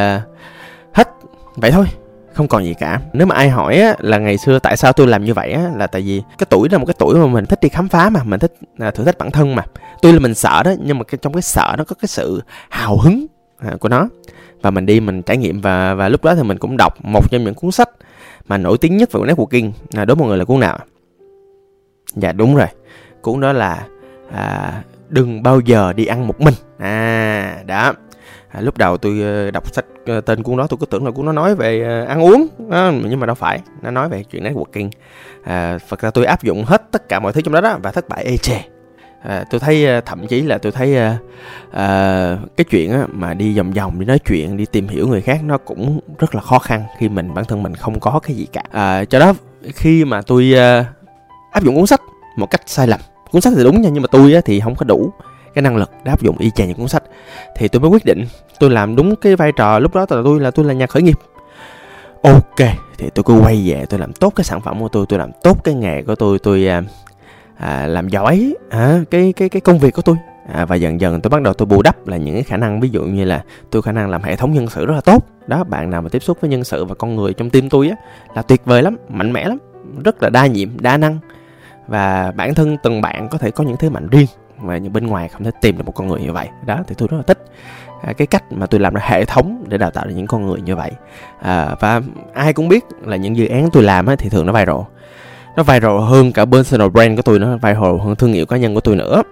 hết 0.94 1.08
vậy 1.56 1.70
thôi 1.70 1.86
không 2.32 2.48
còn 2.48 2.64
gì 2.64 2.74
cả. 2.74 3.00
Nếu 3.12 3.26
mà 3.26 3.34
ai 3.34 3.48
hỏi 3.48 3.76
á, 3.76 3.94
là 3.98 4.18
ngày 4.18 4.38
xưa 4.38 4.58
tại 4.58 4.76
sao 4.76 4.92
tôi 4.92 5.06
làm 5.06 5.24
như 5.24 5.34
vậy 5.34 5.52
á, 5.52 5.70
là 5.76 5.86
tại 5.86 6.02
vì 6.02 6.22
cái 6.38 6.46
tuổi 6.50 6.68
là 6.72 6.78
một 6.78 6.86
cái 6.86 6.94
tuổi 6.98 7.14
mà 7.18 7.26
mình 7.26 7.46
thích 7.46 7.58
đi 7.62 7.68
khám 7.68 7.88
phá 7.88 8.10
mà 8.10 8.24
mình 8.24 8.40
thích 8.40 8.54
à, 8.78 8.90
thử 8.90 9.04
thách 9.04 9.18
bản 9.18 9.30
thân 9.30 9.54
mà. 9.54 9.62
Tuy 10.02 10.12
là 10.12 10.18
mình 10.18 10.34
sợ 10.34 10.62
đó 10.62 10.72
nhưng 10.78 10.98
mà 10.98 11.04
cái, 11.04 11.18
trong 11.22 11.32
cái 11.32 11.42
sợ 11.42 11.74
nó 11.78 11.84
có 11.84 11.96
cái 12.00 12.08
sự 12.08 12.42
hào 12.68 12.98
hứng 12.98 13.26
à, 13.58 13.70
của 13.80 13.88
nó. 13.88 14.08
Và 14.62 14.70
mình 14.70 14.86
đi 14.86 15.00
mình 15.00 15.22
trải 15.22 15.36
nghiệm 15.36 15.60
và 15.60 15.94
và 15.94 16.08
lúc 16.08 16.24
đó 16.24 16.34
thì 16.34 16.42
mình 16.42 16.58
cũng 16.58 16.76
đọc 16.76 17.04
một 17.04 17.30
trong 17.30 17.44
những 17.44 17.54
cuốn 17.54 17.70
sách 17.70 17.90
mà 18.48 18.58
nổi 18.58 18.78
tiếng 18.78 18.96
nhất 18.96 19.12
về 19.12 19.20
networking 19.20 19.70
à, 19.94 20.04
đối 20.04 20.16
với 20.16 20.20
mọi 20.20 20.28
người 20.28 20.38
là 20.38 20.44
cuốn 20.44 20.60
nào? 20.60 20.78
Dạ 22.14 22.32
đúng 22.32 22.56
rồi. 22.56 22.66
Cuốn 23.22 23.40
đó 23.40 23.52
là 23.52 23.86
à, 24.32 24.72
đừng 25.08 25.42
bao 25.42 25.60
giờ 25.60 25.92
đi 25.92 26.06
ăn 26.06 26.26
một 26.26 26.40
mình. 26.40 26.54
À 26.78 27.62
đó. 27.66 27.92
À, 28.48 28.60
lúc 28.60 28.78
đầu 28.78 28.96
tôi 28.96 29.20
ờ, 29.22 29.50
đọc 29.50 29.74
sách 29.74 29.84
ờ, 30.06 30.20
tên 30.20 30.42
cuốn 30.42 30.56
đó 30.56 30.66
tôi 30.66 30.78
cứ 30.80 30.86
tưởng 30.86 31.04
là 31.04 31.10
cuốn 31.10 31.26
nó 31.26 31.32
nói 31.32 31.54
về 31.54 31.82
ờ, 31.82 32.04
ăn 32.04 32.22
uống 32.22 32.46
à, 32.70 32.92
nhưng 33.04 33.20
mà 33.20 33.26
đâu 33.26 33.34
phải. 33.34 33.60
Nó 33.82 33.90
nói 33.90 34.08
về 34.08 34.22
chuyện 34.22 34.44
networking. 34.44 34.90
À, 35.44 35.78
phật 35.88 36.00
ra 36.00 36.10
tôi 36.10 36.24
áp 36.24 36.42
dụng 36.42 36.64
hết 36.64 36.82
tất 36.90 37.08
cả 37.08 37.20
mọi 37.20 37.32
thứ 37.32 37.40
trong 37.40 37.54
đó 37.54 37.60
đó 37.60 37.78
và 37.82 37.90
thất 37.92 38.08
bại 38.08 38.24
ê 38.24 38.36
chề. 38.36 38.56
À, 39.22 39.44
tôi 39.50 39.60
thấy 39.60 40.00
thậm 40.06 40.26
chí 40.26 40.42
là 40.42 40.58
tôi 40.58 40.72
thấy 40.72 40.96
à, 40.96 41.18
à, 41.72 42.36
cái 42.56 42.64
chuyện 42.70 42.92
á, 42.92 43.06
mà 43.12 43.34
đi 43.34 43.58
vòng 43.58 43.70
vòng 43.70 44.00
đi 44.00 44.06
nói 44.06 44.18
chuyện 44.18 44.56
đi 44.56 44.66
tìm 44.66 44.88
hiểu 44.88 45.08
người 45.08 45.20
khác 45.20 45.40
nó 45.44 45.58
cũng 45.58 46.00
rất 46.18 46.34
là 46.34 46.40
khó 46.40 46.58
khăn 46.58 46.84
khi 46.98 47.08
mình 47.08 47.34
bản 47.34 47.44
thân 47.44 47.62
mình 47.62 47.74
không 47.74 48.00
có 48.00 48.20
cái 48.22 48.36
gì 48.36 48.46
cả. 48.52 48.62
À, 48.70 49.04
cho 49.04 49.18
đó 49.18 49.34
khi 49.74 50.04
mà 50.04 50.22
tôi 50.22 50.54
à, 50.56 50.84
áp 51.52 51.64
dụng 51.64 51.76
cuốn 51.76 51.86
sách 51.86 52.00
một 52.36 52.50
cách 52.50 52.60
sai 52.66 52.86
lầm. 52.86 53.00
Cuốn 53.30 53.42
sách 53.42 53.52
thì 53.56 53.64
đúng 53.64 53.82
nha 53.82 53.88
nhưng 53.92 54.02
mà 54.02 54.06
tôi 54.12 54.32
á, 54.34 54.40
thì 54.44 54.60
không 54.60 54.74
có 54.74 54.84
đủ 54.84 55.12
cái 55.54 55.62
năng 55.62 55.76
lực 55.76 55.90
để 56.04 56.12
áp 56.12 56.22
dụng 56.22 56.36
y 56.38 56.50
chang 56.50 56.68
những 56.68 56.76
cuốn 56.76 56.88
sách. 56.88 57.02
Thì 57.56 57.68
tôi 57.68 57.80
mới 57.80 57.90
quyết 57.90 58.04
định 58.04 58.26
tôi 58.60 58.70
làm 58.70 58.96
đúng 58.96 59.16
cái 59.16 59.36
vai 59.36 59.52
trò 59.52 59.78
lúc 59.78 59.94
đó 59.94 60.00
là 60.00 60.22
tôi 60.24 60.40
là 60.40 60.50
tôi 60.50 60.64
là 60.64 60.74
nhà 60.74 60.86
khởi 60.86 61.02
nghiệp. 61.02 61.18
Ok 62.22 62.68
thì 62.98 63.10
tôi 63.14 63.24
cứ 63.24 63.34
quay 63.34 63.62
về 63.66 63.86
tôi 63.86 64.00
làm 64.00 64.12
tốt 64.12 64.32
cái 64.36 64.44
sản 64.44 64.60
phẩm 64.60 64.80
của 64.80 64.88
tôi 64.88 65.06
tôi 65.08 65.18
làm 65.18 65.30
tốt 65.42 65.64
cái 65.64 65.74
nghề 65.74 66.02
của 66.02 66.14
tôi 66.14 66.38
tôi 66.38 66.66
à, 66.66 66.82
à, 67.56 67.86
làm 67.86 68.08
giỏi 68.08 68.54
à, 68.70 69.00
cái 69.10 69.32
cái 69.36 69.48
cái 69.48 69.60
công 69.60 69.78
việc 69.78 69.94
của 69.94 70.02
tôi. 70.02 70.16
À, 70.52 70.64
và 70.64 70.76
dần 70.76 71.00
dần 71.00 71.20
tôi 71.20 71.30
bắt 71.30 71.42
đầu 71.42 71.54
tôi 71.54 71.66
bù 71.66 71.82
đắp 71.82 72.06
là 72.06 72.16
những 72.16 72.34
cái 72.34 72.42
khả 72.42 72.56
năng 72.56 72.80
ví 72.80 72.88
dụ 72.88 73.02
như 73.02 73.24
là 73.24 73.44
tôi 73.70 73.82
khả 73.82 73.92
năng 73.92 74.10
làm 74.10 74.22
hệ 74.22 74.36
thống 74.36 74.52
nhân 74.52 74.68
sự 74.68 74.86
rất 74.86 74.94
là 74.94 75.00
tốt. 75.00 75.26
Đó 75.46 75.64
bạn 75.64 75.90
nào 75.90 76.02
mà 76.02 76.08
tiếp 76.08 76.22
xúc 76.22 76.38
với 76.40 76.50
nhân 76.50 76.64
sự 76.64 76.84
và 76.84 76.94
con 76.94 77.16
người 77.16 77.34
trong 77.34 77.50
tim 77.50 77.68
tôi 77.68 77.88
á 77.88 77.96
là 78.34 78.42
tuyệt 78.42 78.64
vời 78.64 78.82
lắm 78.82 78.96
mạnh 79.08 79.32
mẽ 79.32 79.48
lắm 79.48 79.58
rất 80.04 80.22
là 80.22 80.30
đa 80.30 80.46
nhiệm 80.46 80.80
đa 80.80 80.96
năng 80.96 81.18
và 81.90 82.32
bản 82.36 82.54
thân 82.54 82.76
từng 82.82 83.00
bạn 83.00 83.28
có 83.28 83.38
thể 83.38 83.50
có 83.50 83.64
những 83.64 83.76
thế 83.76 83.88
mạnh 83.88 84.08
riêng 84.08 84.26
mà 84.58 84.78
những 84.78 84.92
bên 84.92 85.06
ngoài 85.06 85.28
không 85.28 85.44
thể 85.44 85.50
tìm 85.60 85.76
được 85.78 85.86
một 85.86 85.92
con 85.92 86.08
người 86.08 86.20
như 86.20 86.32
vậy. 86.32 86.48
Đó 86.66 86.80
thì 86.88 86.94
tôi 86.98 87.08
rất 87.10 87.16
là 87.16 87.22
thích 87.22 87.44
à, 88.02 88.12
cái 88.12 88.26
cách 88.26 88.44
mà 88.52 88.66
tôi 88.66 88.80
làm 88.80 88.94
ra 88.94 89.00
hệ 89.04 89.24
thống 89.24 89.64
để 89.68 89.78
đào 89.78 89.90
tạo 89.90 90.06
được 90.06 90.14
những 90.16 90.26
con 90.26 90.46
người 90.46 90.60
như 90.60 90.76
vậy. 90.76 90.90
À, 91.40 91.74
và 91.80 92.00
ai 92.34 92.52
cũng 92.52 92.68
biết 92.68 92.84
là 93.04 93.16
những 93.16 93.36
dự 93.36 93.46
án 93.46 93.68
tôi 93.72 93.82
làm 93.82 94.06
á, 94.06 94.16
thì 94.18 94.28
thường 94.28 94.46
nó 94.46 94.52
viral. 94.52 94.80
Nó 95.56 95.62
viral 95.62 96.00
hơn 96.00 96.32
cả 96.32 96.44
personal 96.44 96.88
brand 96.88 97.16
của 97.16 97.22
tôi 97.22 97.38
nó 97.38 97.56
viral 97.56 97.98
hơn 98.00 98.16
thương 98.16 98.32
hiệu 98.32 98.46
cá 98.46 98.56
nhân 98.56 98.74
của 98.74 98.80
tôi 98.80 98.96
nữa. 98.96 99.22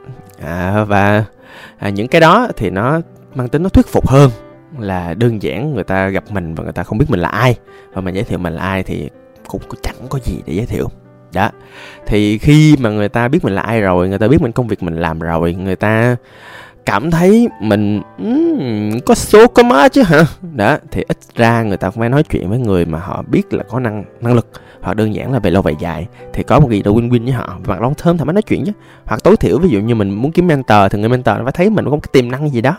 À, 0.44 0.84
và 0.84 1.24
à, 1.78 1.88
những 1.88 2.08
cái 2.08 2.20
đó 2.20 2.48
thì 2.56 2.70
nó 2.70 3.00
mang 3.34 3.48
tính 3.48 3.62
nó 3.62 3.68
thuyết 3.68 3.86
phục 3.86 4.08
hơn 4.08 4.30
là 4.78 5.14
đơn 5.14 5.42
giản 5.42 5.74
người 5.74 5.84
ta 5.84 6.08
gặp 6.08 6.24
mình 6.30 6.54
và 6.54 6.64
người 6.64 6.72
ta 6.72 6.82
không 6.82 6.98
biết 6.98 7.06
mình 7.08 7.20
là 7.20 7.28
ai. 7.28 7.56
Và 7.92 8.00
mình 8.00 8.14
giới 8.14 8.24
thiệu 8.24 8.38
mình 8.38 8.52
là 8.52 8.62
ai 8.62 8.82
thì 8.82 9.10
cũng 9.48 9.62
chẳng 9.82 9.96
có 10.08 10.18
gì 10.18 10.42
để 10.46 10.54
giới 10.54 10.66
thiệu 10.66 10.88
đó. 11.32 11.50
Thì 12.06 12.38
khi 12.38 12.76
mà 12.80 12.90
người 12.90 13.08
ta 13.08 13.28
biết 13.28 13.44
mình 13.44 13.54
là 13.54 13.62
ai 13.62 13.80
rồi 13.80 14.08
người 14.08 14.18
ta 14.18 14.28
biết 14.28 14.42
mình 14.42 14.52
công 14.52 14.68
việc 14.68 14.82
mình 14.82 14.96
làm 14.96 15.18
rồi 15.18 15.54
người 15.54 15.76
ta 15.76 16.16
cảm 16.86 17.10
thấy 17.10 17.48
mình 17.60 18.02
um, 18.18 19.00
có 19.06 19.14
số 19.14 19.46
có 19.46 19.62
má 19.62 19.88
chứ 19.88 20.02
hả? 20.02 20.24
Đó 20.54 20.76
thì 20.90 21.02
ít 21.08 21.18
ra 21.34 21.62
người 21.62 21.76
ta 21.76 21.90
cũng 21.90 22.00
phải 22.00 22.08
nói 22.08 22.22
chuyện 22.22 22.50
với 22.50 22.58
người 22.58 22.84
mà 22.84 22.98
họ 22.98 23.22
biết 23.26 23.52
là 23.52 23.64
có 23.68 23.80
năng 23.80 24.04
năng 24.20 24.34
lực 24.34 24.48
hoặc 24.80 24.96
đơn 24.96 25.14
giản 25.14 25.32
là 25.32 25.38
về 25.38 25.50
lâu 25.50 25.62
về 25.62 25.74
dài 25.80 26.06
thì 26.32 26.42
có 26.42 26.60
một 26.60 26.70
gì 26.70 26.82
đó 26.82 26.90
win 26.90 27.10
win 27.10 27.24
với 27.24 27.32
họ. 27.32 27.58
Hoặc 27.66 27.80
long 27.80 27.94
thơm 27.94 28.18
thì 28.18 28.24
mới 28.24 28.32
nói 28.34 28.42
chuyện 28.42 28.64
chứ. 28.66 28.72
Hoặc 29.04 29.24
tối 29.24 29.36
thiểu 29.36 29.58
ví 29.58 29.68
dụ 29.68 29.80
như 29.80 29.94
mình 29.94 30.10
muốn 30.10 30.32
kiếm 30.32 30.46
mentor 30.46 30.78
thì 30.90 30.98
người 30.98 31.08
mentor 31.08 31.36
nó 31.38 31.44
phải 31.44 31.52
thấy 31.52 31.70
mình 31.70 31.84
có 31.84 31.90
một 31.90 32.00
cái 32.02 32.10
tiềm 32.12 32.30
năng 32.30 32.50
gì 32.50 32.60
đó. 32.60 32.78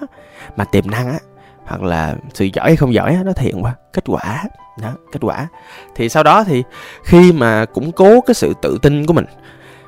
Mà 0.58 0.66
tiềm 0.66 0.92
năng 0.92 1.08
á 1.08 1.20
hoặc 1.70 1.82
là 1.82 2.16
sự 2.34 2.46
giỏi 2.54 2.68
hay 2.68 2.76
không 2.76 2.94
giỏi 2.94 3.18
nó 3.26 3.32
thiện 3.34 3.64
qua 3.64 3.76
kết 3.94 4.04
quả. 4.08 4.44
Đó 4.82 4.90
kết 5.12 5.20
quả. 5.22 5.48
Thì 5.96 6.10
sau 6.10 6.24
đó 6.24 6.44
thì 6.44 6.64
khi 7.04 7.32
mà 7.32 7.66
củng 7.66 7.92
cố 7.92 8.22
cái 8.22 8.34
sự 8.34 8.54
tự 8.62 8.78
tin 8.82 9.06
của 9.06 9.14
mình 9.14 9.26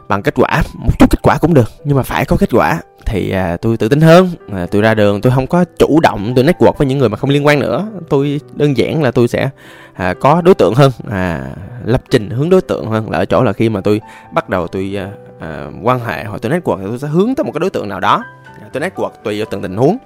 bằng 0.08 0.22
kết 0.22 0.34
quả 0.36 0.64
một 0.74 0.92
chút 1.00 1.10
kết 1.10 1.20
quả 1.24 1.38
cũng 1.42 1.54
được 1.54 1.72
nhưng 1.84 1.98
mà 1.98 2.04
phải 2.04 2.26
có 2.26 2.38
kết 2.38 2.50
quả 2.52 2.82
thì 3.06 3.32
à, 3.32 3.58
tôi 3.58 3.78
tự 3.78 3.90
tin 3.90 4.02
hơn. 4.02 4.30
À, 4.54 4.68
tôi 4.72 4.82
ra 4.82 4.94
đường 4.94 5.22
tôi 5.22 5.34
không 5.36 5.48
có 5.48 5.66
chủ 5.80 6.00
động 6.00 6.34
tôi 6.36 6.46
network 6.46 6.74
với 6.78 6.88
những 6.88 6.98
người 6.98 7.10
mà 7.10 7.18
không 7.18 7.30
liên 7.30 7.46
quan 7.46 7.60
nữa. 7.60 7.88
Tôi 8.10 8.40
đơn 8.54 8.78
giản 8.78 9.04
là 9.04 9.12
tôi 9.12 9.28
sẽ 9.28 9.50
à, 9.94 10.14
có 10.14 10.42
đối 10.42 10.56
tượng 10.56 10.74
hơn 10.74 10.92
à, 11.10 11.46
lập 11.86 12.02
trình 12.10 12.30
hướng 12.30 12.50
đối 12.50 12.62
tượng 12.62 12.88
hơn. 12.88 13.10
Là 13.10 13.18
ở 13.18 13.26
chỗ 13.26 13.44
là 13.44 13.54
khi 13.54 13.70
mà 13.70 13.82
tôi 13.82 14.02
bắt 14.34 14.50
đầu 14.50 14.68
tôi 14.68 14.98
à, 14.98 15.10
à, 15.40 15.68
quan 15.84 16.00
hệ 16.00 16.24
hoặc 16.24 16.42
tôi 16.42 16.52
network 16.52 16.78
thì 16.78 16.86
tôi 16.88 17.00
sẽ 17.00 17.08
hướng 17.08 17.36
tới 17.36 17.44
một 17.44 17.52
cái 17.52 17.60
đối 17.60 17.70
tượng 17.70 17.90
nào 17.90 18.00
đó. 18.00 18.24
Tôi 18.74 18.84
network 18.84 19.10
tùy 19.24 19.38
vào 19.40 19.48
từng 19.52 19.62
tình 19.62 19.78
huống 19.78 19.98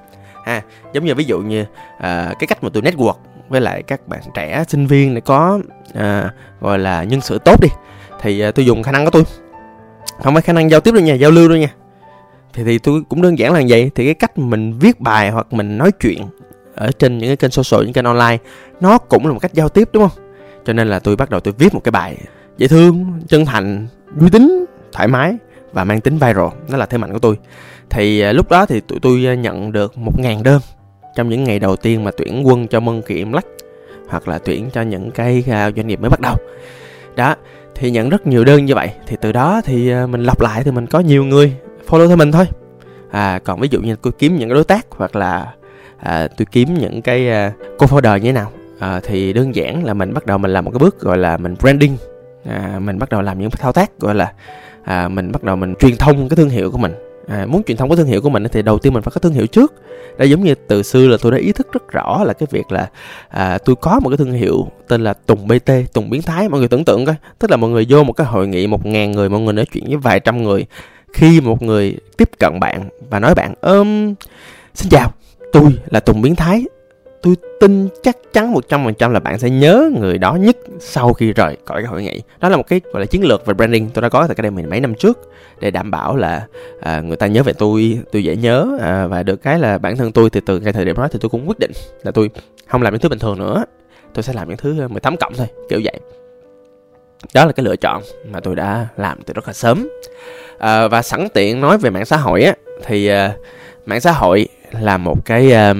ha. 0.45 0.61
Giống 0.93 1.05
như 1.05 1.15
ví 1.15 1.23
dụ 1.23 1.39
như 1.39 1.65
à, 1.97 2.33
cái 2.39 2.47
cách 2.47 2.63
mà 2.63 2.69
tôi 2.73 2.83
network 2.83 3.15
với 3.49 3.61
lại 3.61 3.83
các 3.83 4.07
bạn 4.07 4.19
trẻ 4.33 4.63
sinh 4.67 4.87
viên 4.87 5.15
để 5.15 5.21
có 5.21 5.59
à, 5.93 6.31
gọi 6.61 6.79
là 6.79 7.03
nhân 7.03 7.21
sự 7.21 7.39
tốt 7.45 7.61
đi 7.61 7.67
thì 8.21 8.39
à, 8.39 8.51
tôi 8.51 8.65
dùng 8.65 8.83
khả 8.83 8.91
năng 8.91 9.05
của 9.05 9.11
tôi. 9.11 9.23
Không 10.23 10.33
phải 10.33 10.41
khả 10.41 10.53
năng 10.53 10.71
giao 10.71 10.79
tiếp 10.79 10.91
đâu 10.91 11.03
nha 11.03 11.13
giao 11.13 11.31
lưu 11.31 11.49
đâu 11.49 11.57
nha. 11.57 11.73
Thì 12.53 12.63
thì 12.63 12.79
tôi 12.79 13.03
cũng 13.09 13.21
đơn 13.21 13.39
giản 13.39 13.53
là 13.53 13.61
vậy. 13.67 13.91
Thì 13.95 14.05
cái 14.05 14.13
cách 14.13 14.37
mình 14.37 14.79
viết 14.79 14.99
bài 14.99 15.29
hoặc 15.29 15.53
mình 15.53 15.77
nói 15.77 15.91
chuyện 15.91 16.21
ở 16.75 16.91
trên 16.99 17.17
những 17.17 17.29
cái 17.29 17.35
kênh 17.35 17.51
social 17.51 17.83
những 17.83 17.93
kênh 17.93 18.05
online 18.05 18.37
nó 18.81 18.97
cũng 18.97 19.27
là 19.27 19.33
một 19.33 19.39
cách 19.39 19.53
giao 19.53 19.69
tiếp 19.69 19.89
đúng 19.93 20.09
không? 20.09 20.25
Cho 20.65 20.73
nên 20.73 20.87
là 20.87 20.99
tôi 20.99 21.15
bắt 21.15 21.29
đầu 21.29 21.39
tôi 21.39 21.53
viết 21.57 21.73
một 21.73 21.81
cái 21.83 21.91
bài 21.91 22.17
dễ 22.57 22.67
thương 22.67 23.21
chân 23.27 23.45
thành 23.45 23.87
uy 24.19 24.29
tín 24.29 24.65
thoải 24.93 25.07
mái 25.07 25.35
và 25.73 25.83
mang 25.83 26.01
tính 26.01 26.13
viral. 26.13 26.47
Đó 26.69 26.77
là 26.77 26.85
thế 26.85 26.97
mạnh 26.97 27.13
của 27.13 27.19
tôi 27.19 27.37
thì 27.89 28.21
à, 28.21 28.31
lúc 28.31 28.49
đó 28.49 28.65
thì 28.65 28.79
tụi 28.79 28.99
tôi 28.99 29.25
à, 29.27 29.33
nhận 29.33 29.71
được 29.71 29.97
một 29.97 30.19
ngàn 30.19 30.43
đơn 30.43 30.61
trong 31.15 31.29
những 31.29 31.43
ngày 31.43 31.59
đầu 31.59 31.75
tiên 31.75 32.03
mà 32.03 32.11
tuyển 32.17 32.47
quân 32.47 32.67
cho 32.67 32.79
mân 32.79 33.01
kiện 33.01 33.31
lách 33.31 33.45
hoặc 34.09 34.27
là 34.27 34.39
tuyển 34.45 34.69
cho 34.73 34.81
những 34.81 35.11
cái 35.11 35.43
à, 35.49 35.71
doanh 35.75 35.87
nghiệp 35.87 36.01
mới 36.01 36.09
bắt 36.09 36.19
đầu. 36.21 36.35
Đó 37.15 37.35
thì 37.75 37.91
nhận 37.91 38.09
rất 38.09 38.27
nhiều 38.27 38.43
đơn 38.45 38.65
như 38.65 38.75
vậy. 38.75 38.89
Thì 39.07 39.15
từ 39.21 39.31
đó 39.31 39.61
thì 39.65 39.93
mình 40.09 40.23
lọc 40.23 40.41
lại 40.41 40.63
thì 40.63 40.71
mình 40.71 40.87
có 40.87 40.99
nhiều 40.99 41.25
người 41.25 41.53
follow 41.87 42.07
theo 42.07 42.17
mình 42.17 42.31
thôi. 42.31 42.45
À 43.11 43.39
còn 43.43 43.59
ví 43.59 43.67
dụ 43.71 43.81
như 43.81 43.95
tôi 44.01 44.13
kiếm 44.19 44.35
những 44.35 44.49
cái 44.49 44.53
đối 44.55 44.63
tác 44.63 44.85
hoặc 44.89 45.15
là 45.15 45.53
à, 45.97 46.27
tôi 46.37 46.45
kiếm 46.51 46.73
những 46.73 47.01
cái 47.01 47.27
uh, 47.27 47.81
co-founder 47.81 48.17
như 48.17 48.23
thế 48.23 48.31
nào 48.31 48.51
à, 48.79 48.99
thì 49.03 49.33
đơn 49.33 49.55
giản 49.55 49.85
là 49.85 49.93
mình 49.93 50.13
bắt 50.13 50.25
đầu 50.25 50.37
mình 50.37 50.51
làm 50.51 50.65
một 50.65 50.71
cái 50.71 50.79
bước 50.79 50.99
gọi 50.99 51.17
là 51.17 51.37
mình 51.37 51.55
branding. 51.59 51.97
À, 52.49 52.79
mình 52.79 52.99
bắt 52.99 53.09
đầu 53.09 53.21
làm 53.21 53.39
những 53.39 53.49
thao 53.49 53.71
tác 53.73 53.99
gọi 53.99 54.15
là 54.15 54.33
à, 54.83 55.07
mình 55.07 55.31
bắt 55.31 55.43
đầu 55.43 55.55
mình 55.55 55.73
truyền 55.79 55.97
thông 55.97 56.29
cái 56.29 56.37
thương 56.37 56.49
hiệu 56.49 56.71
của 56.71 56.77
mình 56.77 56.93
à, 57.27 57.45
muốn 57.45 57.63
truyền 57.63 57.77
thông 57.77 57.89
cái 57.89 57.97
thương 57.97 58.07
hiệu 58.07 58.21
của 58.21 58.29
mình 58.29 58.43
thì 58.51 58.61
đầu 58.61 58.79
tiên 58.79 58.93
mình 58.93 59.03
phải 59.03 59.11
có 59.15 59.19
thương 59.19 59.33
hiệu 59.33 59.47
trước. 59.47 59.73
Đây 60.17 60.29
giống 60.29 60.43
như 60.43 60.55
từ 60.67 60.83
xưa 60.83 61.07
là 61.07 61.17
tôi 61.21 61.31
đã 61.31 61.37
ý 61.37 61.51
thức 61.51 61.67
rất 61.73 61.91
rõ 61.91 62.23
là 62.23 62.33
cái 62.33 62.47
việc 62.51 62.71
là 62.71 62.89
à, 63.29 63.57
tôi 63.57 63.75
có 63.75 63.99
một 63.99 64.09
cái 64.09 64.17
thương 64.17 64.31
hiệu 64.31 64.67
tên 64.87 65.03
là 65.03 65.13
Tùng 65.13 65.47
BT 65.47 65.71
Tùng 65.93 66.09
biến 66.09 66.21
thái 66.21 66.49
mọi 66.49 66.59
người 66.59 66.69
tưởng 66.69 66.85
tượng 66.85 67.05
coi. 67.05 67.15
Tức 67.39 67.51
là 67.51 67.57
mọi 67.57 67.69
người 67.69 67.85
vô 67.89 68.03
một 68.03 68.13
cái 68.13 68.27
hội 68.27 68.47
nghị 68.47 68.67
một 68.67 68.85
ngàn 68.85 69.11
người 69.11 69.29
mọi 69.29 69.39
người 69.39 69.53
nói 69.53 69.65
chuyện 69.73 69.83
với 69.87 69.97
vài 69.97 70.19
trăm 70.19 70.43
người. 70.43 70.65
Khi 71.13 71.41
một 71.41 71.61
người 71.61 71.97
tiếp 72.17 72.29
cận 72.39 72.59
bạn 72.59 72.89
và 73.09 73.19
nói 73.19 73.35
bạn 73.35 73.53
ôm 73.61 74.13
xin 74.73 74.89
chào 74.89 75.11
tôi 75.51 75.63
là 75.89 75.99
Tùng 75.99 76.21
biến 76.21 76.35
thái 76.35 76.65
tin 77.67 77.89
chắc 78.03 78.17
chắn 78.33 78.53
100% 78.53 79.11
là 79.11 79.19
bạn 79.19 79.39
sẽ 79.39 79.49
nhớ 79.49 79.89
người 79.99 80.17
đó 80.17 80.35
nhất 80.35 80.57
sau 80.79 81.13
khi 81.13 81.33
rời 81.33 81.57
khỏi 81.65 81.81
cái 81.81 81.87
hội 81.87 82.03
nghị. 82.03 82.21
Đó 82.39 82.49
là 82.49 82.57
một 82.57 82.67
cái 82.67 82.81
gọi 82.93 82.99
là 82.99 83.05
chiến 83.05 83.23
lược 83.25 83.45
về 83.45 83.53
branding. 83.53 83.89
Tôi 83.89 84.01
đã 84.01 84.09
có 84.09 84.27
từ 84.27 84.33
cái 84.33 84.41
đây 84.41 84.51
mình 84.51 84.69
mấy 84.69 84.79
năm 84.79 84.95
trước 84.95 85.31
để 85.59 85.71
đảm 85.71 85.91
bảo 85.91 86.15
là 86.15 86.47
à, 86.81 87.01
người 87.01 87.17
ta 87.17 87.27
nhớ 87.27 87.43
về 87.43 87.53
tôi 87.53 87.99
tôi 88.11 88.23
dễ 88.23 88.35
nhớ 88.35 88.77
à, 88.81 89.07
và 89.07 89.23
được 89.23 89.35
cái 89.35 89.59
là 89.59 89.77
bản 89.77 89.97
thân 89.97 90.11
tôi 90.11 90.29
thì 90.29 90.41
từ 90.45 90.59
cái 90.59 90.73
thời 90.73 90.85
điểm 90.85 90.95
đó 90.95 91.07
thì 91.11 91.19
tôi 91.21 91.29
cũng 91.29 91.47
quyết 91.47 91.59
định 91.59 91.71
là 92.03 92.11
tôi 92.11 92.29
không 92.67 92.81
làm 92.81 92.93
những 92.93 93.01
thứ 93.01 93.09
bình 93.09 93.19
thường 93.19 93.39
nữa. 93.39 93.65
Tôi 94.13 94.23
sẽ 94.23 94.33
làm 94.33 94.47
những 94.47 94.57
thứ 94.57 94.81
à, 94.81 94.87
18 94.87 95.17
cộng 95.17 95.33
thôi 95.33 95.47
kiểu 95.69 95.81
vậy. 95.83 95.99
Đó 97.33 97.45
là 97.45 97.51
cái 97.51 97.63
lựa 97.63 97.75
chọn 97.75 98.01
mà 98.31 98.39
tôi 98.39 98.55
đã 98.55 98.87
làm 98.97 99.21
từ 99.25 99.33
rất 99.33 99.47
là 99.47 99.53
sớm. 99.53 99.87
À, 100.57 100.87
và 100.87 101.01
sẵn 101.01 101.27
tiện 101.33 101.61
nói 101.61 101.77
về 101.77 101.89
mạng 101.89 102.05
xã 102.05 102.17
hội 102.17 102.43
á 102.43 102.53
thì 102.85 103.07
à, 103.07 103.33
mạng 103.85 104.01
xã 104.01 104.11
hội 104.11 104.47
là 104.71 104.97
một 104.97 105.25
cái 105.25 105.71
uh, 105.71 105.77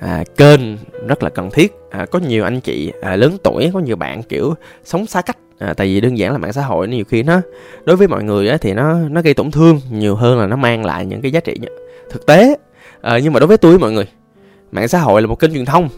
à, 0.00 0.24
kênh 0.36 0.60
rất 1.08 1.22
là 1.22 1.30
cần 1.30 1.50
thiết. 1.50 1.74
À, 1.90 2.06
có 2.10 2.18
nhiều 2.18 2.44
anh 2.44 2.60
chị 2.60 2.92
à, 3.02 3.16
lớn 3.16 3.36
tuổi 3.42 3.70
có 3.74 3.80
nhiều 3.80 3.96
bạn 3.96 4.22
kiểu 4.22 4.54
sống 4.84 5.06
xa 5.06 5.22
cách. 5.22 5.36
À, 5.58 5.74
tại 5.74 5.86
vì 5.86 6.00
đơn 6.00 6.18
giản 6.18 6.32
là 6.32 6.38
mạng 6.38 6.52
xã 6.52 6.62
hội 6.62 6.88
nhiều 6.88 7.04
khi 7.08 7.22
nó 7.22 7.40
đối 7.84 7.96
với 7.96 8.08
mọi 8.08 8.24
người 8.24 8.48
á, 8.48 8.56
thì 8.56 8.74
nó 8.74 8.94
nó 8.94 9.22
gây 9.22 9.34
tổn 9.34 9.50
thương 9.50 9.80
nhiều 9.90 10.16
hơn 10.16 10.38
là 10.38 10.46
nó 10.46 10.56
mang 10.56 10.84
lại 10.84 11.06
những 11.06 11.22
cái 11.22 11.32
giá 11.32 11.40
trị 11.40 11.56
thực 12.10 12.26
tế. 12.26 12.56
À, 13.00 13.18
nhưng 13.22 13.32
mà 13.32 13.40
đối 13.40 13.46
với 13.46 13.56
tôi 13.56 13.78
mọi 13.78 13.92
người 13.92 14.06
mạng 14.72 14.88
xã 14.88 14.98
hội 14.98 15.22
là 15.22 15.26
một 15.26 15.38
kênh 15.38 15.52
truyền 15.54 15.64
thông 15.64 15.88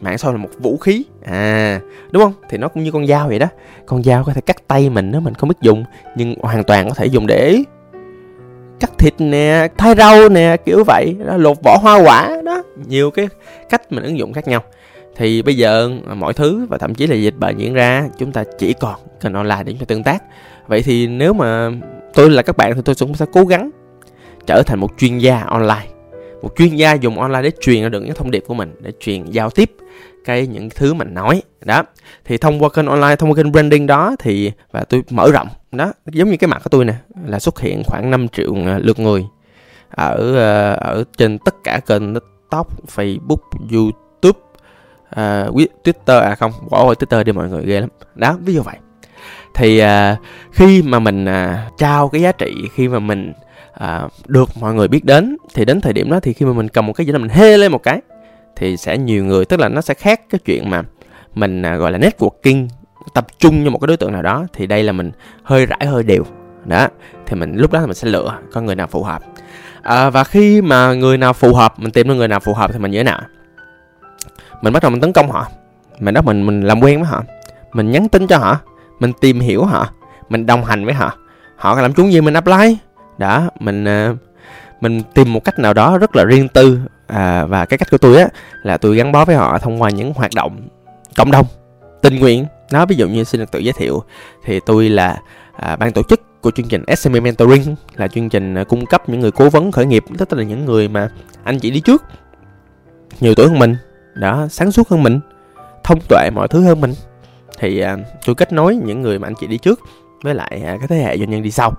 mạng 0.00 0.18
xã 0.18 0.26
hội 0.26 0.34
là 0.34 0.42
một 0.42 0.50
vũ 0.58 0.76
khí. 0.76 1.04
À 1.24 1.80
đúng 2.10 2.22
không? 2.22 2.32
Thì 2.50 2.58
nó 2.58 2.68
cũng 2.68 2.82
như 2.82 2.90
con 2.90 3.06
dao 3.06 3.28
vậy 3.28 3.38
đó. 3.38 3.46
Con 3.86 4.02
dao 4.02 4.24
có 4.24 4.32
thể 4.32 4.40
cắt 4.40 4.68
tay 4.68 4.90
mình 4.90 5.10
nếu 5.10 5.20
mình 5.20 5.34
không 5.34 5.48
biết 5.48 5.56
dùng 5.60 5.84
nhưng 6.16 6.34
hoàn 6.40 6.64
toàn 6.64 6.88
có 6.88 6.94
thể 6.94 7.06
dùng 7.06 7.26
để 7.26 7.62
cắt 8.80 8.90
thịt 8.98 9.14
nè 9.18 9.68
thái 9.76 9.94
rau 9.94 10.28
nè 10.28 10.56
kiểu 10.64 10.84
vậy 10.86 11.16
đó, 11.26 11.36
lột 11.36 11.56
vỏ 11.64 11.78
hoa 11.82 12.02
quả 12.02 12.30
đó. 12.44 12.62
Nhiều 12.88 13.10
cái 13.10 13.28
cách 13.70 13.92
mình 13.92 14.04
ứng 14.04 14.18
dụng 14.18 14.32
khác 14.32 14.48
nhau. 14.48 14.62
Thì 15.16 15.42
bây 15.42 15.56
giờ 15.56 15.90
mọi 16.16 16.32
thứ 16.32 16.66
và 16.70 16.78
thậm 16.78 16.94
chí 16.94 17.06
là 17.06 17.16
dịch 17.16 17.36
bệnh 17.36 17.56
diễn 17.56 17.74
ra 17.74 18.08
chúng 18.18 18.32
ta 18.32 18.44
chỉ 18.58 18.72
còn 18.72 18.94
kênh 19.20 19.32
online 19.32 19.62
để 19.64 19.72
chúng 19.72 19.78
ta 19.78 19.84
tương 19.84 20.02
tác. 20.02 20.22
Vậy 20.66 20.82
thì 20.82 21.06
nếu 21.06 21.32
mà 21.32 21.70
tôi 22.14 22.30
là 22.30 22.42
các 22.42 22.56
bạn 22.56 22.74
thì 22.74 22.80
tôi 22.84 22.94
cũng 22.98 23.14
sẽ 23.14 23.26
cố 23.32 23.44
gắng 23.44 23.70
trở 24.46 24.62
thành 24.66 24.80
một 24.80 24.90
chuyên 24.98 25.18
gia 25.18 25.40
online. 25.40 25.86
Một 26.42 26.56
chuyên 26.56 26.76
gia 26.76 26.94
dùng 26.94 27.20
online 27.20 27.42
để 27.42 27.50
truyền 27.60 27.90
được 27.90 28.02
những 28.02 28.14
thông 28.14 28.30
điệp 28.30 28.44
của 28.46 28.54
mình 28.54 28.74
để 28.80 28.92
truyền 29.00 29.24
giao 29.24 29.50
tiếp 29.50 29.70
cái 30.24 30.46
những 30.46 30.70
thứ 30.70 30.94
mình 30.94 31.14
nói. 31.14 31.42
Đó. 31.64 31.82
Thì 32.24 32.38
thông 32.38 32.62
qua 32.62 32.68
kênh 32.68 32.86
online 32.86 33.16
thông 33.16 33.30
qua 33.30 33.36
kênh 33.36 33.52
branding 33.52 33.86
đó 33.86 34.16
thì 34.18 34.52
và 34.70 34.84
tôi 34.84 35.02
mở 35.10 35.30
rộng. 35.32 35.48
Đó 35.72 35.92
giống 36.06 36.30
như 36.30 36.36
cái 36.36 36.48
mặt 36.48 36.60
của 36.64 36.68
tôi 36.70 36.84
nè 36.84 36.94
là 37.26 37.38
xuất 37.38 37.60
hiện 37.60 37.82
khoảng 37.86 38.10
5 38.10 38.28
triệu 38.28 38.54
à, 38.66 38.78
lượt 38.78 38.98
người 38.98 39.24
ở 39.90 40.36
à, 40.36 40.72
ở 40.72 41.04
trên 41.16 41.38
tất 41.38 41.54
cả 41.64 41.80
kênh 41.86 42.14
tiktok 42.48 42.68
facebook 42.96 43.42
youtube 43.72 44.40
uh, 45.16 45.54
twitter 45.84 46.20
à 46.20 46.34
không 46.34 46.52
bỏ 46.70 46.84
qua 46.84 46.94
twitter 46.94 47.24
đi 47.24 47.32
mọi 47.32 47.48
người 47.48 47.64
ghê 47.64 47.80
lắm. 47.80 47.88
Đó 48.14 48.36
ví 48.40 48.54
dụ 48.54 48.62
vậy. 48.62 48.76
Thì 49.54 49.82
uh, 49.82 50.18
khi 50.52 50.82
mà 50.82 50.98
mình 50.98 51.24
uh, 51.24 51.78
trao 51.78 52.08
cái 52.08 52.20
giá 52.20 52.32
trị 52.32 52.54
khi 52.74 52.88
mà 52.88 52.98
mình 52.98 53.32
uh, 53.84 54.12
được 54.26 54.48
mọi 54.60 54.74
người 54.74 54.88
biết 54.88 55.04
đến 55.04 55.36
thì 55.54 55.64
đến 55.64 55.80
thời 55.80 55.92
điểm 55.92 56.10
đó 56.10 56.20
thì 56.20 56.32
khi 56.32 56.46
mà 56.46 56.52
mình 56.52 56.68
cầm 56.68 56.86
một 56.86 56.92
cái 56.92 57.06
gì 57.06 57.12
đó 57.12 57.18
mình 57.18 57.28
hê 57.28 57.56
lên 57.56 57.72
một 57.72 57.82
cái 57.82 58.00
thì 58.58 58.76
sẽ 58.76 58.98
nhiều 58.98 59.24
người 59.24 59.44
tức 59.44 59.60
là 59.60 59.68
nó 59.68 59.80
sẽ 59.80 59.94
khác 59.94 60.20
cái 60.30 60.38
chuyện 60.44 60.70
mà 60.70 60.82
mình 61.34 61.62
à, 61.62 61.76
gọi 61.76 61.92
là 61.92 61.98
networking 61.98 62.68
tập 63.14 63.26
trung 63.38 63.64
cho 63.64 63.70
một 63.70 63.78
cái 63.78 63.86
đối 63.86 63.96
tượng 63.96 64.12
nào 64.12 64.22
đó 64.22 64.46
thì 64.52 64.66
đây 64.66 64.82
là 64.82 64.92
mình 64.92 65.10
hơi 65.42 65.66
rải 65.66 65.86
hơi 65.86 66.02
đều. 66.02 66.24
Đó 66.64 66.88
thì 67.26 67.36
mình 67.36 67.54
lúc 67.56 67.72
đó 67.72 67.80
mình 67.86 67.94
sẽ 67.94 68.08
lựa 68.08 68.38
con 68.52 68.66
người 68.66 68.74
nào 68.74 68.86
phù 68.86 69.02
hợp. 69.02 69.22
À, 69.82 70.10
và 70.10 70.24
khi 70.24 70.62
mà 70.62 70.94
người 70.94 71.18
nào 71.18 71.32
phù 71.32 71.54
hợp 71.54 71.74
mình 71.76 71.90
tìm 71.90 72.08
được 72.08 72.14
người 72.14 72.28
nào 72.28 72.40
phù 72.40 72.54
hợp 72.54 72.72
thì 72.72 72.78
mình 72.78 72.90
như 72.90 72.98
thế 72.98 73.04
nào? 73.04 73.20
Mình 74.62 74.72
bắt 74.72 74.82
đầu 74.82 74.90
mình 74.90 75.00
tấn 75.00 75.12
công 75.12 75.30
họ. 75.30 75.46
Mình 76.00 76.14
đó 76.14 76.22
mình 76.22 76.46
mình 76.46 76.60
làm 76.60 76.80
quen 76.80 77.00
với 77.00 77.08
họ. 77.08 77.22
Mình 77.72 77.90
nhắn 77.90 78.08
tin 78.08 78.26
cho 78.26 78.38
họ. 78.38 78.58
Mình 79.00 79.12
tìm 79.20 79.40
hiểu 79.40 79.64
họ. 79.64 79.88
Mình 80.28 80.46
đồng 80.46 80.64
hành 80.64 80.84
với 80.84 80.94
họ. 80.94 81.12
Họ 81.56 81.80
làm 81.80 81.92
chúng 81.92 82.12
gì 82.12 82.20
mình 82.20 82.34
apply. 82.34 82.78
Đó 83.18 83.50
mình 83.60 83.84
à, 83.84 84.14
mình 84.80 85.02
tìm 85.14 85.32
một 85.32 85.44
cách 85.44 85.58
nào 85.58 85.74
đó 85.74 85.98
rất 85.98 86.16
là 86.16 86.24
riêng 86.24 86.48
tư 86.48 86.78
à, 87.08 87.44
và 87.44 87.64
cái 87.64 87.78
cách 87.78 87.90
của 87.90 87.98
tôi 87.98 88.16
á 88.16 88.28
là 88.62 88.76
tôi 88.76 88.96
gắn 88.96 89.12
bó 89.12 89.24
với 89.24 89.36
họ 89.36 89.58
thông 89.58 89.82
qua 89.82 89.90
những 89.90 90.12
hoạt 90.14 90.30
động 90.34 90.68
cộng 91.16 91.30
đồng 91.30 91.46
tình 92.02 92.16
nguyện. 92.18 92.46
Nó 92.72 92.86
ví 92.86 92.96
dụ 92.96 93.08
như 93.08 93.24
xin 93.24 93.40
được 93.40 93.50
tự 93.52 93.58
giới 93.58 93.72
thiệu 93.72 94.02
thì 94.44 94.60
tôi 94.66 94.88
là 94.88 95.18
à, 95.56 95.76
ban 95.76 95.92
tổ 95.92 96.02
chức 96.02 96.20
của 96.40 96.50
chương 96.50 96.68
trình 96.68 96.84
SME 96.96 97.20
Mentoring 97.20 97.76
là 97.96 98.08
chương 98.08 98.28
trình 98.28 98.54
à, 98.54 98.64
cung 98.64 98.86
cấp 98.86 99.08
những 99.08 99.20
người 99.20 99.30
cố 99.30 99.48
vấn 99.48 99.72
khởi 99.72 99.86
nghiệp 99.86 100.04
tức 100.18 100.32
là 100.32 100.42
những 100.42 100.64
người 100.64 100.88
mà 100.88 101.10
anh 101.44 101.58
chị 101.58 101.70
đi 101.70 101.80
trước. 101.80 102.04
Nhiều 103.20 103.34
tuổi 103.34 103.48
hơn 103.48 103.58
mình 103.58 103.76
đó 104.14 104.46
sáng 104.50 104.72
suốt 104.72 104.88
hơn 104.88 105.02
mình 105.02 105.20
thông 105.84 105.98
tuệ 106.08 106.30
mọi 106.34 106.48
thứ 106.48 106.64
hơn 106.64 106.80
mình. 106.80 106.94
Thì 107.58 107.80
à, 107.80 107.96
tôi 108.26 108.34
kết 108.34 108.52
nối 108.52 108.76
những 108.76 109.02
người 109.02 109.18
mà 109.18 109.28
anh 109.28 109.34
chị 109.40 109.46
đi 109.46 109.58
trước 109.58 109.80
với 110.22 110.34
lại 110.34 110.62
à, 110.66 110.76
cái 110.78 110.88
thế 110.88 110.96
hệ 110.96 111.18
doanh 111.18 111.30
nhân 111.30 111.42
đi 111.42 111.50
sau. 111.50 111.74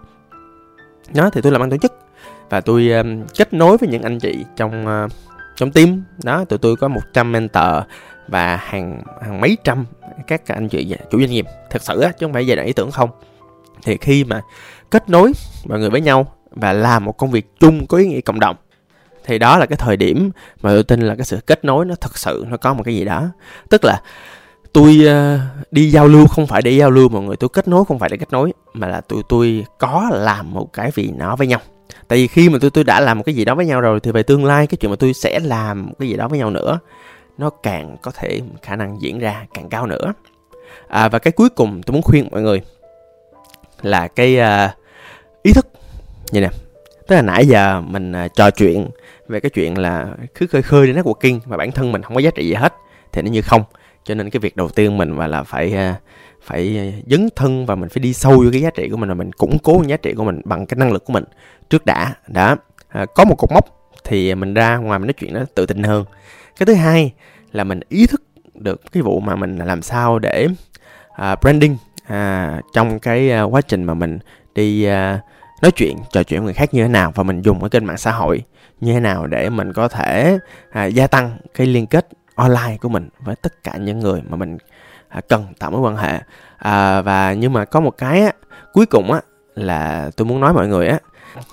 Đó 1.14 1.30
thì 1.34 1.42
tôi 1.42 1.52
làm 1.52 1.62
ban 1.62 1.70
tổ 1.70 1.78
chức 1.78 1.94
và 2.50 2.62
tôi 2.62 2.90
um, 2.92 3.26
kết 3.38 3.54
nối 3.54 3.78
với 3.78 3.90
những 3.90 4.02
anh 4.02 4.20
chị 4.20 4.46
trong 4.56 4.86
uh, 5.06 5.12
trong 5.56 5.72
team. 5.72 6.04
Đó 6.24 6.46
tụi 6.46 6.60
tôi 6.60 6.76
có 6.76 6.88
100 6.88 7.32
mentor 7.32 7.74
và 8.28 8.56
hàng 8.56 9.02
hàng 9.22 9.42
mấy 9.42 9.58
trăm 9.64 9.86
các 10.28 10.42
anh 10.48 10.70
chị 10.70 10.96
chủ 11.12 11.20
doanh 11.20 11.30
nghiệp. 11.30 11.46
Thật 11.70 11.82
sự 11.82 12.00
á 12.02 12.12
chứ 12.12 12.26
không 12.26 12.34
phải 12.34 12.48
giai 12.48 12.56
đoạn 12.56 12.68
ý 12.68 12.74
tưởng 12.74 12.92
không. 12.92 13.10
Thì 13.84 13.98
khi 13.98 14.24
mà 14.24 14.42
kết 14.92 15.10
nối 15.10 15.32
mọi 15.66 15.80
người 15.80 15.90
với 15.90 16.02
nhau 16.02 16.34
và 16.52 16.74
làm 16.74 17.06
một 17.06 17.18
công 17.18 17.32
việc 17.32 17.60
chung 17.60 17.88
có 17.88 17.98
ý 17.98 18.08
nghĩa 18.08 18.22
cộng 18.22 18.40
đồng 18.40 18.56
thì 19.30 19.40
đó 19.40 19.58
là 19.58 19.66
cái 19.66 19.78
thời 19.78 19.98
điểm 19.98 20.32
mà 20.62 20.70
tôi 20.70 20.84
tin 20.84 21.02
là 21.02 21.16
cái 21.16 21.26
sự 21.26 21.40
kết 21.46 21.66
nối 21.66 21.86
nó 21.86 21.96
thật 22.02 22.18
sự 22.18 22.46
nó 22.50 22.58
có 22.58 22.74
một 22.74 22.84
cái 22.84 22.96
gì 22.96 23.06
đó. 23.06 23.28
Tức 23.70 23.86
là 23.86 24.02
tôi 24.74 24.98
uh, 25.06 25.40
đi 25.72 25.92
giao 25.92 26.08
lưu 26.08 26.28
không 26.28 26.48
phải 26.48 26.62
để 26.62 26.72
giao 26.72 26.92
lưu 26.92 27.10
mọi 27.10 27.22
người 27.22 27.36
tôi 27.36 27.50
kết 27.54 27.68
nối 27.68 27.86
không 27.86 28.00
phải 28.00 28.10
để 28.10 28.18
kết 28.18 28.32
nối 28.32 28.54
mà 28.74 28.88
là 28.88 29.02
tụi 29.02 29.24
tôi 29.30 29.66
có 29.80 30.10
làm 30.14 30.54
một 30.54 30.74
cái 30.74 30.92
gì 30.96 31.12
nó 31.18 31.36
với 31.36 31.48
nhau 31.48 31.60
tại 32.08 32.20
vì 32.20 32.28
khi 32.28 32.50
mà 32.50 32.58
tôi 32.62 32.72
tôi 32.72 32.84
đã 32.84 33.00
làm 33.00 33.18
một 33.18 33.24
cái 33.26 33.36
gì 33.36 33.46
đó 33.46 33.56
với 33.56 33.66
nhau 33.66 33.82
rồi 33.82 34.00
thì 34.00 34.12
về 34.12 34.24
tương 34.24 34.46
lai 34.46 34.68
cái 34.68 34.78
chuyện 34.78 34.92
mà 34.92 34.96
tôi 35.00 35.14
sẽ 35.14 35.40
làm 35.40 35.86
một 35.86 35.94
cái 36.00 36.10
gì 36.10 36.16
đó 36.16 36.28
với 36.28 36.40
nhau 36.40 36.50
nữa 36.50 36.80
nó 37.38 37.50
càng 37.50 37.98
có 38.02 38.12
thể 38.12 38.42
khả 38.62 38.76
năng 38.76 39.02
diễn 39.02 39.20
ra 39.20 39.46
càng 39.54 39.70
cao 39.70 39.88
nữa. 39.88 40.14
À, 40.88 41.10
và 41.10 41.20
cái 41.20 41.32
cuối 41.32 41.50
cùng 41.50 41.82
tôi 41.84 41.94
muốn 41.94 42.02
khuyên 42.02 42.28
mọi 42.32 42.42
người 42.42 42.62
là 43.82 44.08
cái 44.08 44.38
uh, 44.40 44.72
ý 45.44 45.54
thức. 45.54 45.68
Như 46.32 46.42
nè 46.42 46.50
tức 47.08 47.16
là 47.16 47.22
nãy 47.22 47.48
giờ 47.48 47.82
mình 47.82 48.12
uh, 48.26 48.36
trò 48.36 48.52
chuyện 48.52 48.90
về 49.28 49.40
cái 49.40 49.50
chuyện 49.50 49.78
là 49.78 50.08
cứ 50.36 50.48
khơi 50.48 50.62
khơi 50.62 50.88
đến 50.88 50.96
networking 50.96 51.40
mà 51.46 51.58
bản 51.58 51.72
thân 51.72 51.92
mình 51.92 52.02
không 52.02 52.16
có 52.16 52.22
giá 52.22 52.32
trị 52.32 52.48
gì 52.48 52.54
hết 52.54 52.74
thì 53.12 53.22
nó 53.22 53.32
như 53.32 53.42
không. 53.42 53.64
Cho 54.04 54.16
nên 54.16 54.30
cái 54.30 54.40
việc 54.40 54.56
đầu 54.56 54.70
tiên 54.70 54.98
mình 54.98 55.16
và 55.16 55.28
là 55.28 55.44
phải 55.44 55.74
uh, 55.74 55.96
phải 56.50 56.78
ờ, 56.78 57.02
dấn 57.12 57.30
thân 57.36 57.66
và 57.66 57.76
mình 57.76 57.90
phải 57.90 58.02
đi 58.02 58.14
sâu 58.14 58.32
vô 58.32 58.50
cái 58.52 58.62
giá 58.62 58.70
trị 58.70 58.90
của 58.90 58.98
mình 58.98 59.10
và 59.10 59.16
mình 59.16 59.32
củng 59.32 59.60
cố 59.60 59.84
giá 59.88 59.98
trị 59.98 60.14
của 60.14 60.24
mình 60.24 60.42
bằng 60.46 60.66
cái 60.66 60.78
năng 60.78 60.92
lực 60.92 61.06
của 61.06 61.14
mình 61.14 61.24
trước 61.70 61.86
đã. 61.86 62.14
Đã 62.28 62.56
à, 62.90 63.06
có 63.16 63.26
một 63.26 63.36
cột 63.38 63.52
mốc 63.52 63.66
thì 64.04 64.36
mình 64.36 64.54
ra 64.54 64.78
ngoài 64.78 65.00
mình 65.00 65.08
nói 65.08 65.14
chuyện 65.14 65.34
nó 65.34 65.40
tự 65.56 65.66
tin 65.66 65.84
hơn. 65.84 66.06
Cái 66.60 66.66
thứ 66.66 66.74
hai 66.74 67.14
là 67.52 67.64
mình 67.64 67.80
ý 67.90 68.08
thức 68.08 68.24
được 68.54 68.82
cái 68.92 69.04
vụ 69.04 69.20
mà 69.20 69.36
mình 69.36 69.58
làm 69.58 69.82
sao 69.82 70.20
để 70.20 70.48
à, 71.16 71.36
branding 71.36 71.78
à, 72.08 72.62
trong 72.74 73.00
cái 73.00 73.32
à, 73.32 73.44
quá 73.44 73.62
trình 73.62 73.84
mà 73.84 73.94
mình 73.94 74.20
đi 74.56 74.84
à, 74.84 75.20
nói 75.62 75.72
chuyện 75.72 75.98
trò 76.12 76.24
chuyện 76.24 76.40
với 76.40 76.46
người 76.46 76.54
khác 76.54 76.74
như 76.74 76.84
thế 76.84 76.90
nào 76.90 77.12
và 77.16 77.24
mình 77.24 77.42
dùng 77.42 77.60
cái 77.60 77.70
kênh 77.70 77.86
mạng 77.86 77.98
xã 77.98 78.12
hội 78.12 78.44
như 78.82 78.94
thế 78.94 79.00
nào 79.00 79.28
để 79.28 79.50
mình 79.50 79.74
có 79.74 79.88
thể 79.88 80.38
à, 80.72 80.86
gia 80.86 81.08
tăng 81.08 81.38
cái 81.54 81.68
liên 81.68 81.88
kết 81.88 82.08
online 82.36 82.78
của 82.82 82.90
mình 82.90 83.10
với 83.20 83.36
tất 83.36 83.64
cả 83.64 83.78
những 83.78 84.00
người 84.00 84.22
mà 84.30 84.38
mình 84.38 84.58
à, 85.10 85.22
cần 85.30 85.46
tạo 85.60 85.72
mối 85.72 85.82
quan 85.82 85.98
hệ. 85.98 86.20
À, 86.58 87.02
và 87.02 87.34
nhưng 87.34 87.54
mà 87.54 87.66
có 87.66 87.80
một 87.80 87.98
cái 87.98 88.22
á, 88.22 88.32
cuối 88.74 88.86
cùng 88.86 89.12
á 89.12 89.22
là 89.56 90.10
tôi 90.16 90.26
muốn 90.26 90.40
nói 90.40 90.54
mọi 90.54 90.68
người 90.68 90.88
á 90.88 91.00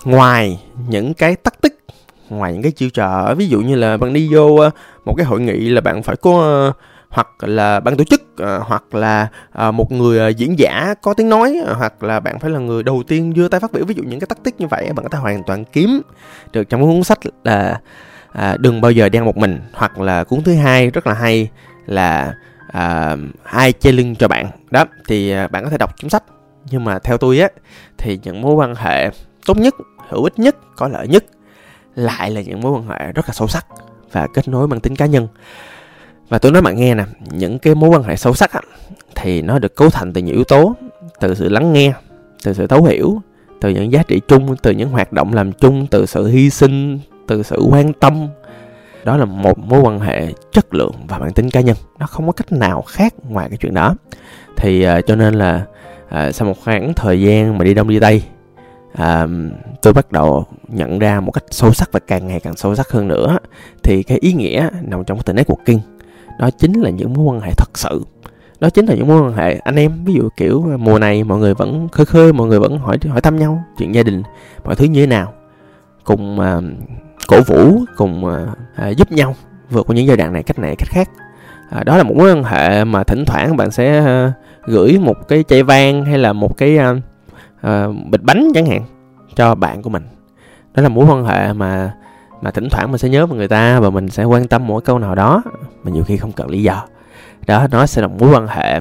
ngoài 0.04 0.60
những 0.88 1.14
cái 1.14 1.36
tắc 1.36 1.60
tích 1.60 1.78
ngoài 2.28 2.52
những 2.52 2.62
cái 2.62 2.72
chiêu 2.72 2.90
trò 2.90 3.34
ví 3.34 3.48
dụ 3.48 3.60
như 3.60 3.74
là 3.74 3.96
bạn 3.96 4.12
đi 4.12 4.28
vô 4.32 4.56
ờ, 4.56 4.70
một 5.04 5.14
cái 5.16 5.26
hội 5.26 5.40
nghị 5.40 5.68
là 5.68 5.80
bạn 5.80 6.02
phải 6.02 6.16
có 6.16 6.40
ờ, 6.40 6.72
hoặc 7.08 7.28
là 7.40 7.80
ban 7.80 7.96
tổ 7.96 8.04
chức 8.04 8.22
ờ, 8.36 8.58
hoặc 8.58 8.94
là 8.94 9.28
một 9.72 9.92
người 9.92 10.34
diễn 10.34 10.58
giả 10.58 10.94
có 11.02 11.14
tiếng 11.14 11.28
nói 11.28 11.58
hoặc 11.78 12.02
là 12.02 12.20
bạn 12.20 12.38
phải 12.38 12.50
là 12.50 12.58
người 12.58 12.82
đầu 12.82 13.02
tiên 13.08 13.34
đưa 13.34 13.48
tay 13.48 13.60
phát 13.60 13.72
biểu 13.72 13.84
ví 13.84 13.94
dụ 13.94 14.02
những 14.02 14.20
cái 14.20 14.26
tắc 14.26 14.42
tích 14.42 14.60
như 14.60 14.66
vậy 14.66 14.92
bạn 14.96 15.02
có 15.02 15.08
thể 15.08 15.18
hoàn 15.18 15.42
toàn 15.46 15.64
kiếm 15.64 16.02
được 16.52 16.64
trong 16.64 16.82
cuốn 16.82 17.04
sách 17.04 17.18
là 17.44 17.80
à, 18.32 18.56
đừng 18.60 18.80
bao 18.80 18.90
giờ 18.90 19.08
đen 19.08 19.24
một 19.24 19.36
mình. 19.36 19.60
Hoặc 19.72 19.98
là 19.98 20.24
cuốn 20.24 20.42
thứ 20.42 20.54
hai 20.54 20.90
rất 20.90 21.06
là 21.06 21.14
hay 21.14 21.48
là 21.86 22.34
à, 22.76 23.16
ai 23.42 23.72
che 23.72 23.92
lưng 23.92 24.14
cho 24.14 24.28
bạn. 24.28 24.46
Đó 24.70 24.84
thì 25.08 25.30
à, 25.30 25.48
bạn 25.48 25.64
có 25.64 25.70
thể 25.70 25.78
đọc 25.78 26.00
cuốn 26.02 26.10
sách. 26.10 26.22
Nhưng 26.70 26.84
mà 26.84 26.98
theo 26.98 27.18
tôi 27.18 27.38
á 27.38 27.48
thì 27.98 28.18
những 28.22 28.42
mối 28.42 28.54
quan 28.54 28.74
hệ 28.74 29.10
tốt 29.46 29.56
nhất 29.56 29.74
hữu 30.08 30.24
ích 30.24 30.38
nhất 30.38 30.56
có 30.76 30.88
lợi 30.88 31.08
nhất 31.08 31.24
lại 31.94 32.30
là 32.30 32.40
những 32.40 32.60
mối 32.60 32.72
quan 32.72 32.88
hệ 32.88 33.12
rất 33.12 33.24
là 33.28 33.32
sâu 33.34 33.48
sắc 33.48 33.66
và 34.12 34.26
kết 34.34 34.48
nối 34.48 34.66
bằng 34.66 34.80
tính 34.80 34.96
cá 34.96 35.06
nhân. 35.06 35.28
Và 36.28 36.38
tôi 36.38 36.52
nói 36.52 36.62
bạn 36.62 36.76
nghe 36.76 36.94
nè 36.94 37.04
những 37.30 37.58
cái 37.58 37.74
mối 37.74 37.90
quan 37.90 38.02
hệ 38.02 38.16
sâu 38.16 38.34
sắc 38.34 38.52
á, 38.52 38.60
thì 39.14 39.42
nó 39.42 39.58
được 39.58 39.76
cấu 39.76 39.90
thành 39.90 40.12
từ 40.12 40.20
nhiều 40.20 40.34
yếu 40.34 40.44
tố 40.44 40.74
từ 41.20 41.34
sự 41.34 41.48
lắng 41.48 41.72
nghe 41.72 41.92
từ 42.42 42.52
sự 42.52 42.66
thấu 42.66 42.84
hiểu 42.84 43.20
từ 43.60 43.70
những 43.70 43.92
giá 43.92 44.02
trị 44.02 44.20
chung 44.28 44.56
từ 44.62 44.70
những 44.70 44.88
hoạt 44.88 45.12
động 45.12 45.34
làm 45.34 45.52
chung 45.52 45.86
từ 45.86 46.06
sự 46.06 46.26
hy 46.26 46.50
sinh 46.50 46.98
từ 47.26 47.42
sự 47.42 47.56
quan 47.70 47.92
tâm 47.92 48.28
đó 49.06 49.16
là 49.16 49.24
một 49.24 49.58
mối 49.58 49.80
quan 49.80 50.00
hệ 50.00 50.32
chất 50.52 50.74
lượng 50.74 50.92
và 51.08 51.18
bản 51.18 51.32
tính 51.32 51.50
cá 51.50 51.60
nhân. 51.60 51.76
Nó 51.98 52.06
không 52.06 52.26
có 52.26 52.32
cách 52.32 52.52
nào 52.52 52.82
khác 52.82 53.14
ngoài 53.28 53.48
cái 53.48 53.58
chuyện 53.58 53.74
đó. 53.74 53.94
Thì 54.56 54.86
uh, 54.88 55.06
cho 55.06 55.16
nên 55.16 55.34
là 55.34 55.66
uh, 56.06 56.34
sau 56.34 56.48
một 56.48 56.54
khoảng 56.64 56.94
thời 56.94 57.20
gian 57.20 57.58
mà 57.58 57.64
đi 57.64 57.74
đông 57.74 57.88
đi 57.88 58.00
tây 58.00 58.22
uh, 58.92 59.30
tôi 59.82 59.92
bắt 59.92 60.12
đầu 60.12 60.44
nhận 60.68 60.98
ra 60.98 61.20
một 61.20 61.32
cách 61.32 61.44
sâu 61.50 61.72
sắc 61.72 61.92
và 61.92 62.00
càng 62.00 62.26
ngày 62.26 62.40
càng 62.40 62.56
sâu 62.56 62.74
sắc 62.74 62.90
hơn 62.90 63.08
nữa 63.08 63.38
thì 63.82 64.02
cái 64.02 64.18
ý 64.18 64.32
nghĩa 64.32 64.68
nằm 64.82 65.04
trong 65.04 65.18
cái 65.18 65.24
từ 65.26 65.42
networking 65.42 65.78
đó 66.38 66.50
chính 66.58 66.80
là 66.80 66.90
những 66.90 67.14
mối 67.14 67.24
quan 67.24 67.40
hệ 67.40 67.52
thật 67.56 67.70
sự. 67.74 68.04
Đó 68.60 68.70
chính 68.70 68.86
là 68.86 68.94
những 68.94 69.08
mối 69.08 69.22
quan 69.22 69.32
hệ 69.32 69.58
anh 69.64 69.76
em 69.76 70.04
ví 70.04 70.14
dụ 70.14 70.28
kiểu 70.36 70.76
mùa 70.78 70.98
này 70.98 71.24
mọi 71.24 71.38
người 71.38 71.54
vẫn 71.54 71.88
khơi 71.88 72.06
khơi 72.06 72.32
mọi 72.32 72.46
người 72.46 72.60
vẫn 72.60 72.78
hỏi 72.78 72.98
hỏi 73.08 73.20
thăm 73.20 73.36
nhau 73.36 73.64
chuyện 73.78 73.94
gia 73.94 74.02
đình 74.02 74.22
mọi 74.64 74.74
thứ 74.74 74.84
như 74.84 75.00
thế 75.00 75.06
nào. 75.06 75.32
Cùng 76.04 76.38
uh, 76.38 76.64
cổ 77.28 77.40
vũ 77.46 77.84
cùng 77.96 78.24
uh, 78.24 78.96
giúp 78.96 79.12
nhau 79.12 79.34
vượt 79.70 79.86
qua 79.86 79.96
những 79.96 80.06
giai 80.06 80.16
đoạn 80.16 80.32
này 80.32 80.42
cách 80.42 80.58
này 80.58 80.76
cách 80.76 80.88
khác. 80.88 81.10
À, 81.70 81.82
đó 81.84 81.96
là 81.96 82.02
một 82.02 82.14
mối 82.16 82.32
quan 82.32 82.44
hệ 82.44 82.84
mà 82.84 83.04
thỉnh 83.04 83.24
thoảng 83.24 83.56
bạn 83.56 83.70
sẽ 83.70 84.00
uh, 84.00 84.32
gửi 84.66 84.98
một 84.98 85.28
cái 85.28 85.44
chai 85.48 85.62
vang 85.62 86.04
hay 86.04 86.18
là 86.18 86.32
một 86.32 86.56
cái 86.56 86.78
uh, 86.78 86.96
uh, 87.66 88.06
bịch 88.10 88.22
bánh 88.22 88.48
chẳng 88.54 88.66
hạn 88.66 88.82
cho 89.36 89.54
bạn 89.54 89.82
của 89.82 89.90
mình. 89.90 90.02
Đó 90.74 90.82
là 90.82 90.88
mối 90.88 91.06
quan 91.06 91.24
hệ 91.24 91.52
mà 91.52 91.92
mà 92.42 92.50
thỉnh 92.50 92.68
thoảng 92.70 92.90
mình 92.90 92.98
sẽ 92.98 93.08
nhớ 93.08 93.26
về 93.26 93.36
người 93.36 93.48
ta 93.48 93.80
và 93.80 93.90
mình 93.90 94.08
sẽ 94.08 94.24
quan 94.24 94.48
tâm 94.48 94.66
mỗi 94.66 94.82
câu 94.82 94.98
nào 94.98 95.14
đó 95.14 95.42
mà 95.84 95.90
nhiều 95.90 96.04
khi 96.04 96.16
không 96.16 96.32
cần 96.32 96.50
lý 96.50 96.62
do. 96.62 96.84
Đó 97.46 97.66
nó 97.70 97.86
sẽ 97.86 98.02
là 98.02 98.08
một 98.08 98.14
mối 98.20 98.30
quan 98.34 98.46
hệ 98.46 98.80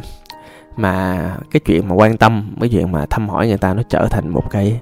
mà 0.77 1.21
cái 1.51 1.59
chuyện 1.65 1.87
mà 1.87 1.95
quan 1.95 2.17
tâm 2.17 2.55
cái 2.59 2.69
chuyện 2.69 2.91
mà 2.91 3.05
thăm 3.09 3.29
hỏi 3.29 3.47
người 3.47 3.57
ta 3.57 3.73
nó 3.73 3.81
trở 3.89 4.07
thành 4.09 4.29
một 4.29 4.43
cái 4.51 4.79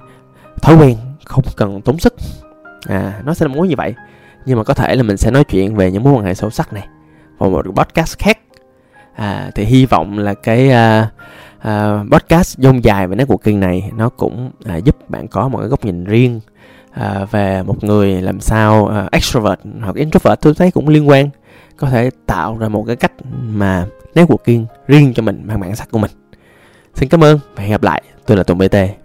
thói 0.62 0.76
quen 0.76 0.96
không 1.24 1.44
cần 1.56 1.80
tốn 1.80 1.98
sức 1.98 2.14
à 2.88 3.20
nó 3.24 3.34
sẽ 3.34 3.46
là 3.46 3.54
mối 3.54 3.68
như 3.68 3.74
vậy. 3.76 3.94
Nhưng 4.46 4.58
mà 4.58 4.64
có 4.64 4.74
thể 4.74 4.96
là 4.96 5.02
mình 5.02 5.16
sẽ 5.16 5.30
nói 5.30 5.44
chuyện 5.44 5.76
về 5.76 5.90
những 5.92 6.02
mối 6.02 6.12
quan 6.12 6.24
hệ 6.24 6.34
sâu 6.34 6.50
sắc 6.50 6.72
này 6.72 6.88
vào 7.38 7.50
một 7.50 7.66
podcast 7.74 8.18
khác. 8.18 8.38
À 9.14 9.50
thì 9.54 9.64
hy 9.64 9.86
vọng 9.86 10.18
là 10.18 10.34
cái 10.34 10.68
uh, 10.68 11.06
uh, 11.68 12.10
podcast 12.10 12.58
dông 12.58 12.84
dài 12.84 13.06
về 13.06 13.16
networking 13.16 13.58
này 13.58 13.90
nó 13.96 14.08
cũng 14.08 14.50
uh, 14.76 14.84
giúp 14.84 15.10
bạn 15.10 15.28
có 15.28 15.48
một 15.48 15.58
cái 15.58 15.68
góc 15.68 15.84
nhìn 15.84 16.04
riêng 16.04 16.40
uh, 17.00 17.30
về 17.30 17.62
một 17.62 17.84
người 17.84 18.22
làm 18.22 18.40
sao 18.40 18.84
uh, 18.84 19.10
extrovert 19.12 19.60
hoặc 19.82 19.96
introvert 19.96 20.40
tôi 20.40 20.54
thấy 20.54 20.70
cũng 20.70 20.88
liên 20.88 21.08
quan 21.08 21.28
có 21.76 21.90
thể 21.90 22.10
tạo 22.26 22.58
ra 22.58 22.68
một 22.68 22.84
cái 22.86 22.96
cách 22.96 23.12
mà 23.42 23.86
networking 24.14 24.64
riêng 24.86 25.14
cho 25.14 25.22
mình 25.22 25.46
bằng 25.46 25.60
bản 25.60 25.76
sắc 25.76 25.90
của 25.90 25.98
mình. 25.98 26.10
Xin 26.94 27.08
cảm 27.08 27.24
ơn 27.24 27.38
và 27.56 27.62
hẹn 27.62 27.70
gặp 27.70 27.82
lại. 27.82 28.02
Tôi 28.26 28.36
là 28.36 28.42
tùng 28.42 28.58
bt 28.58 29.03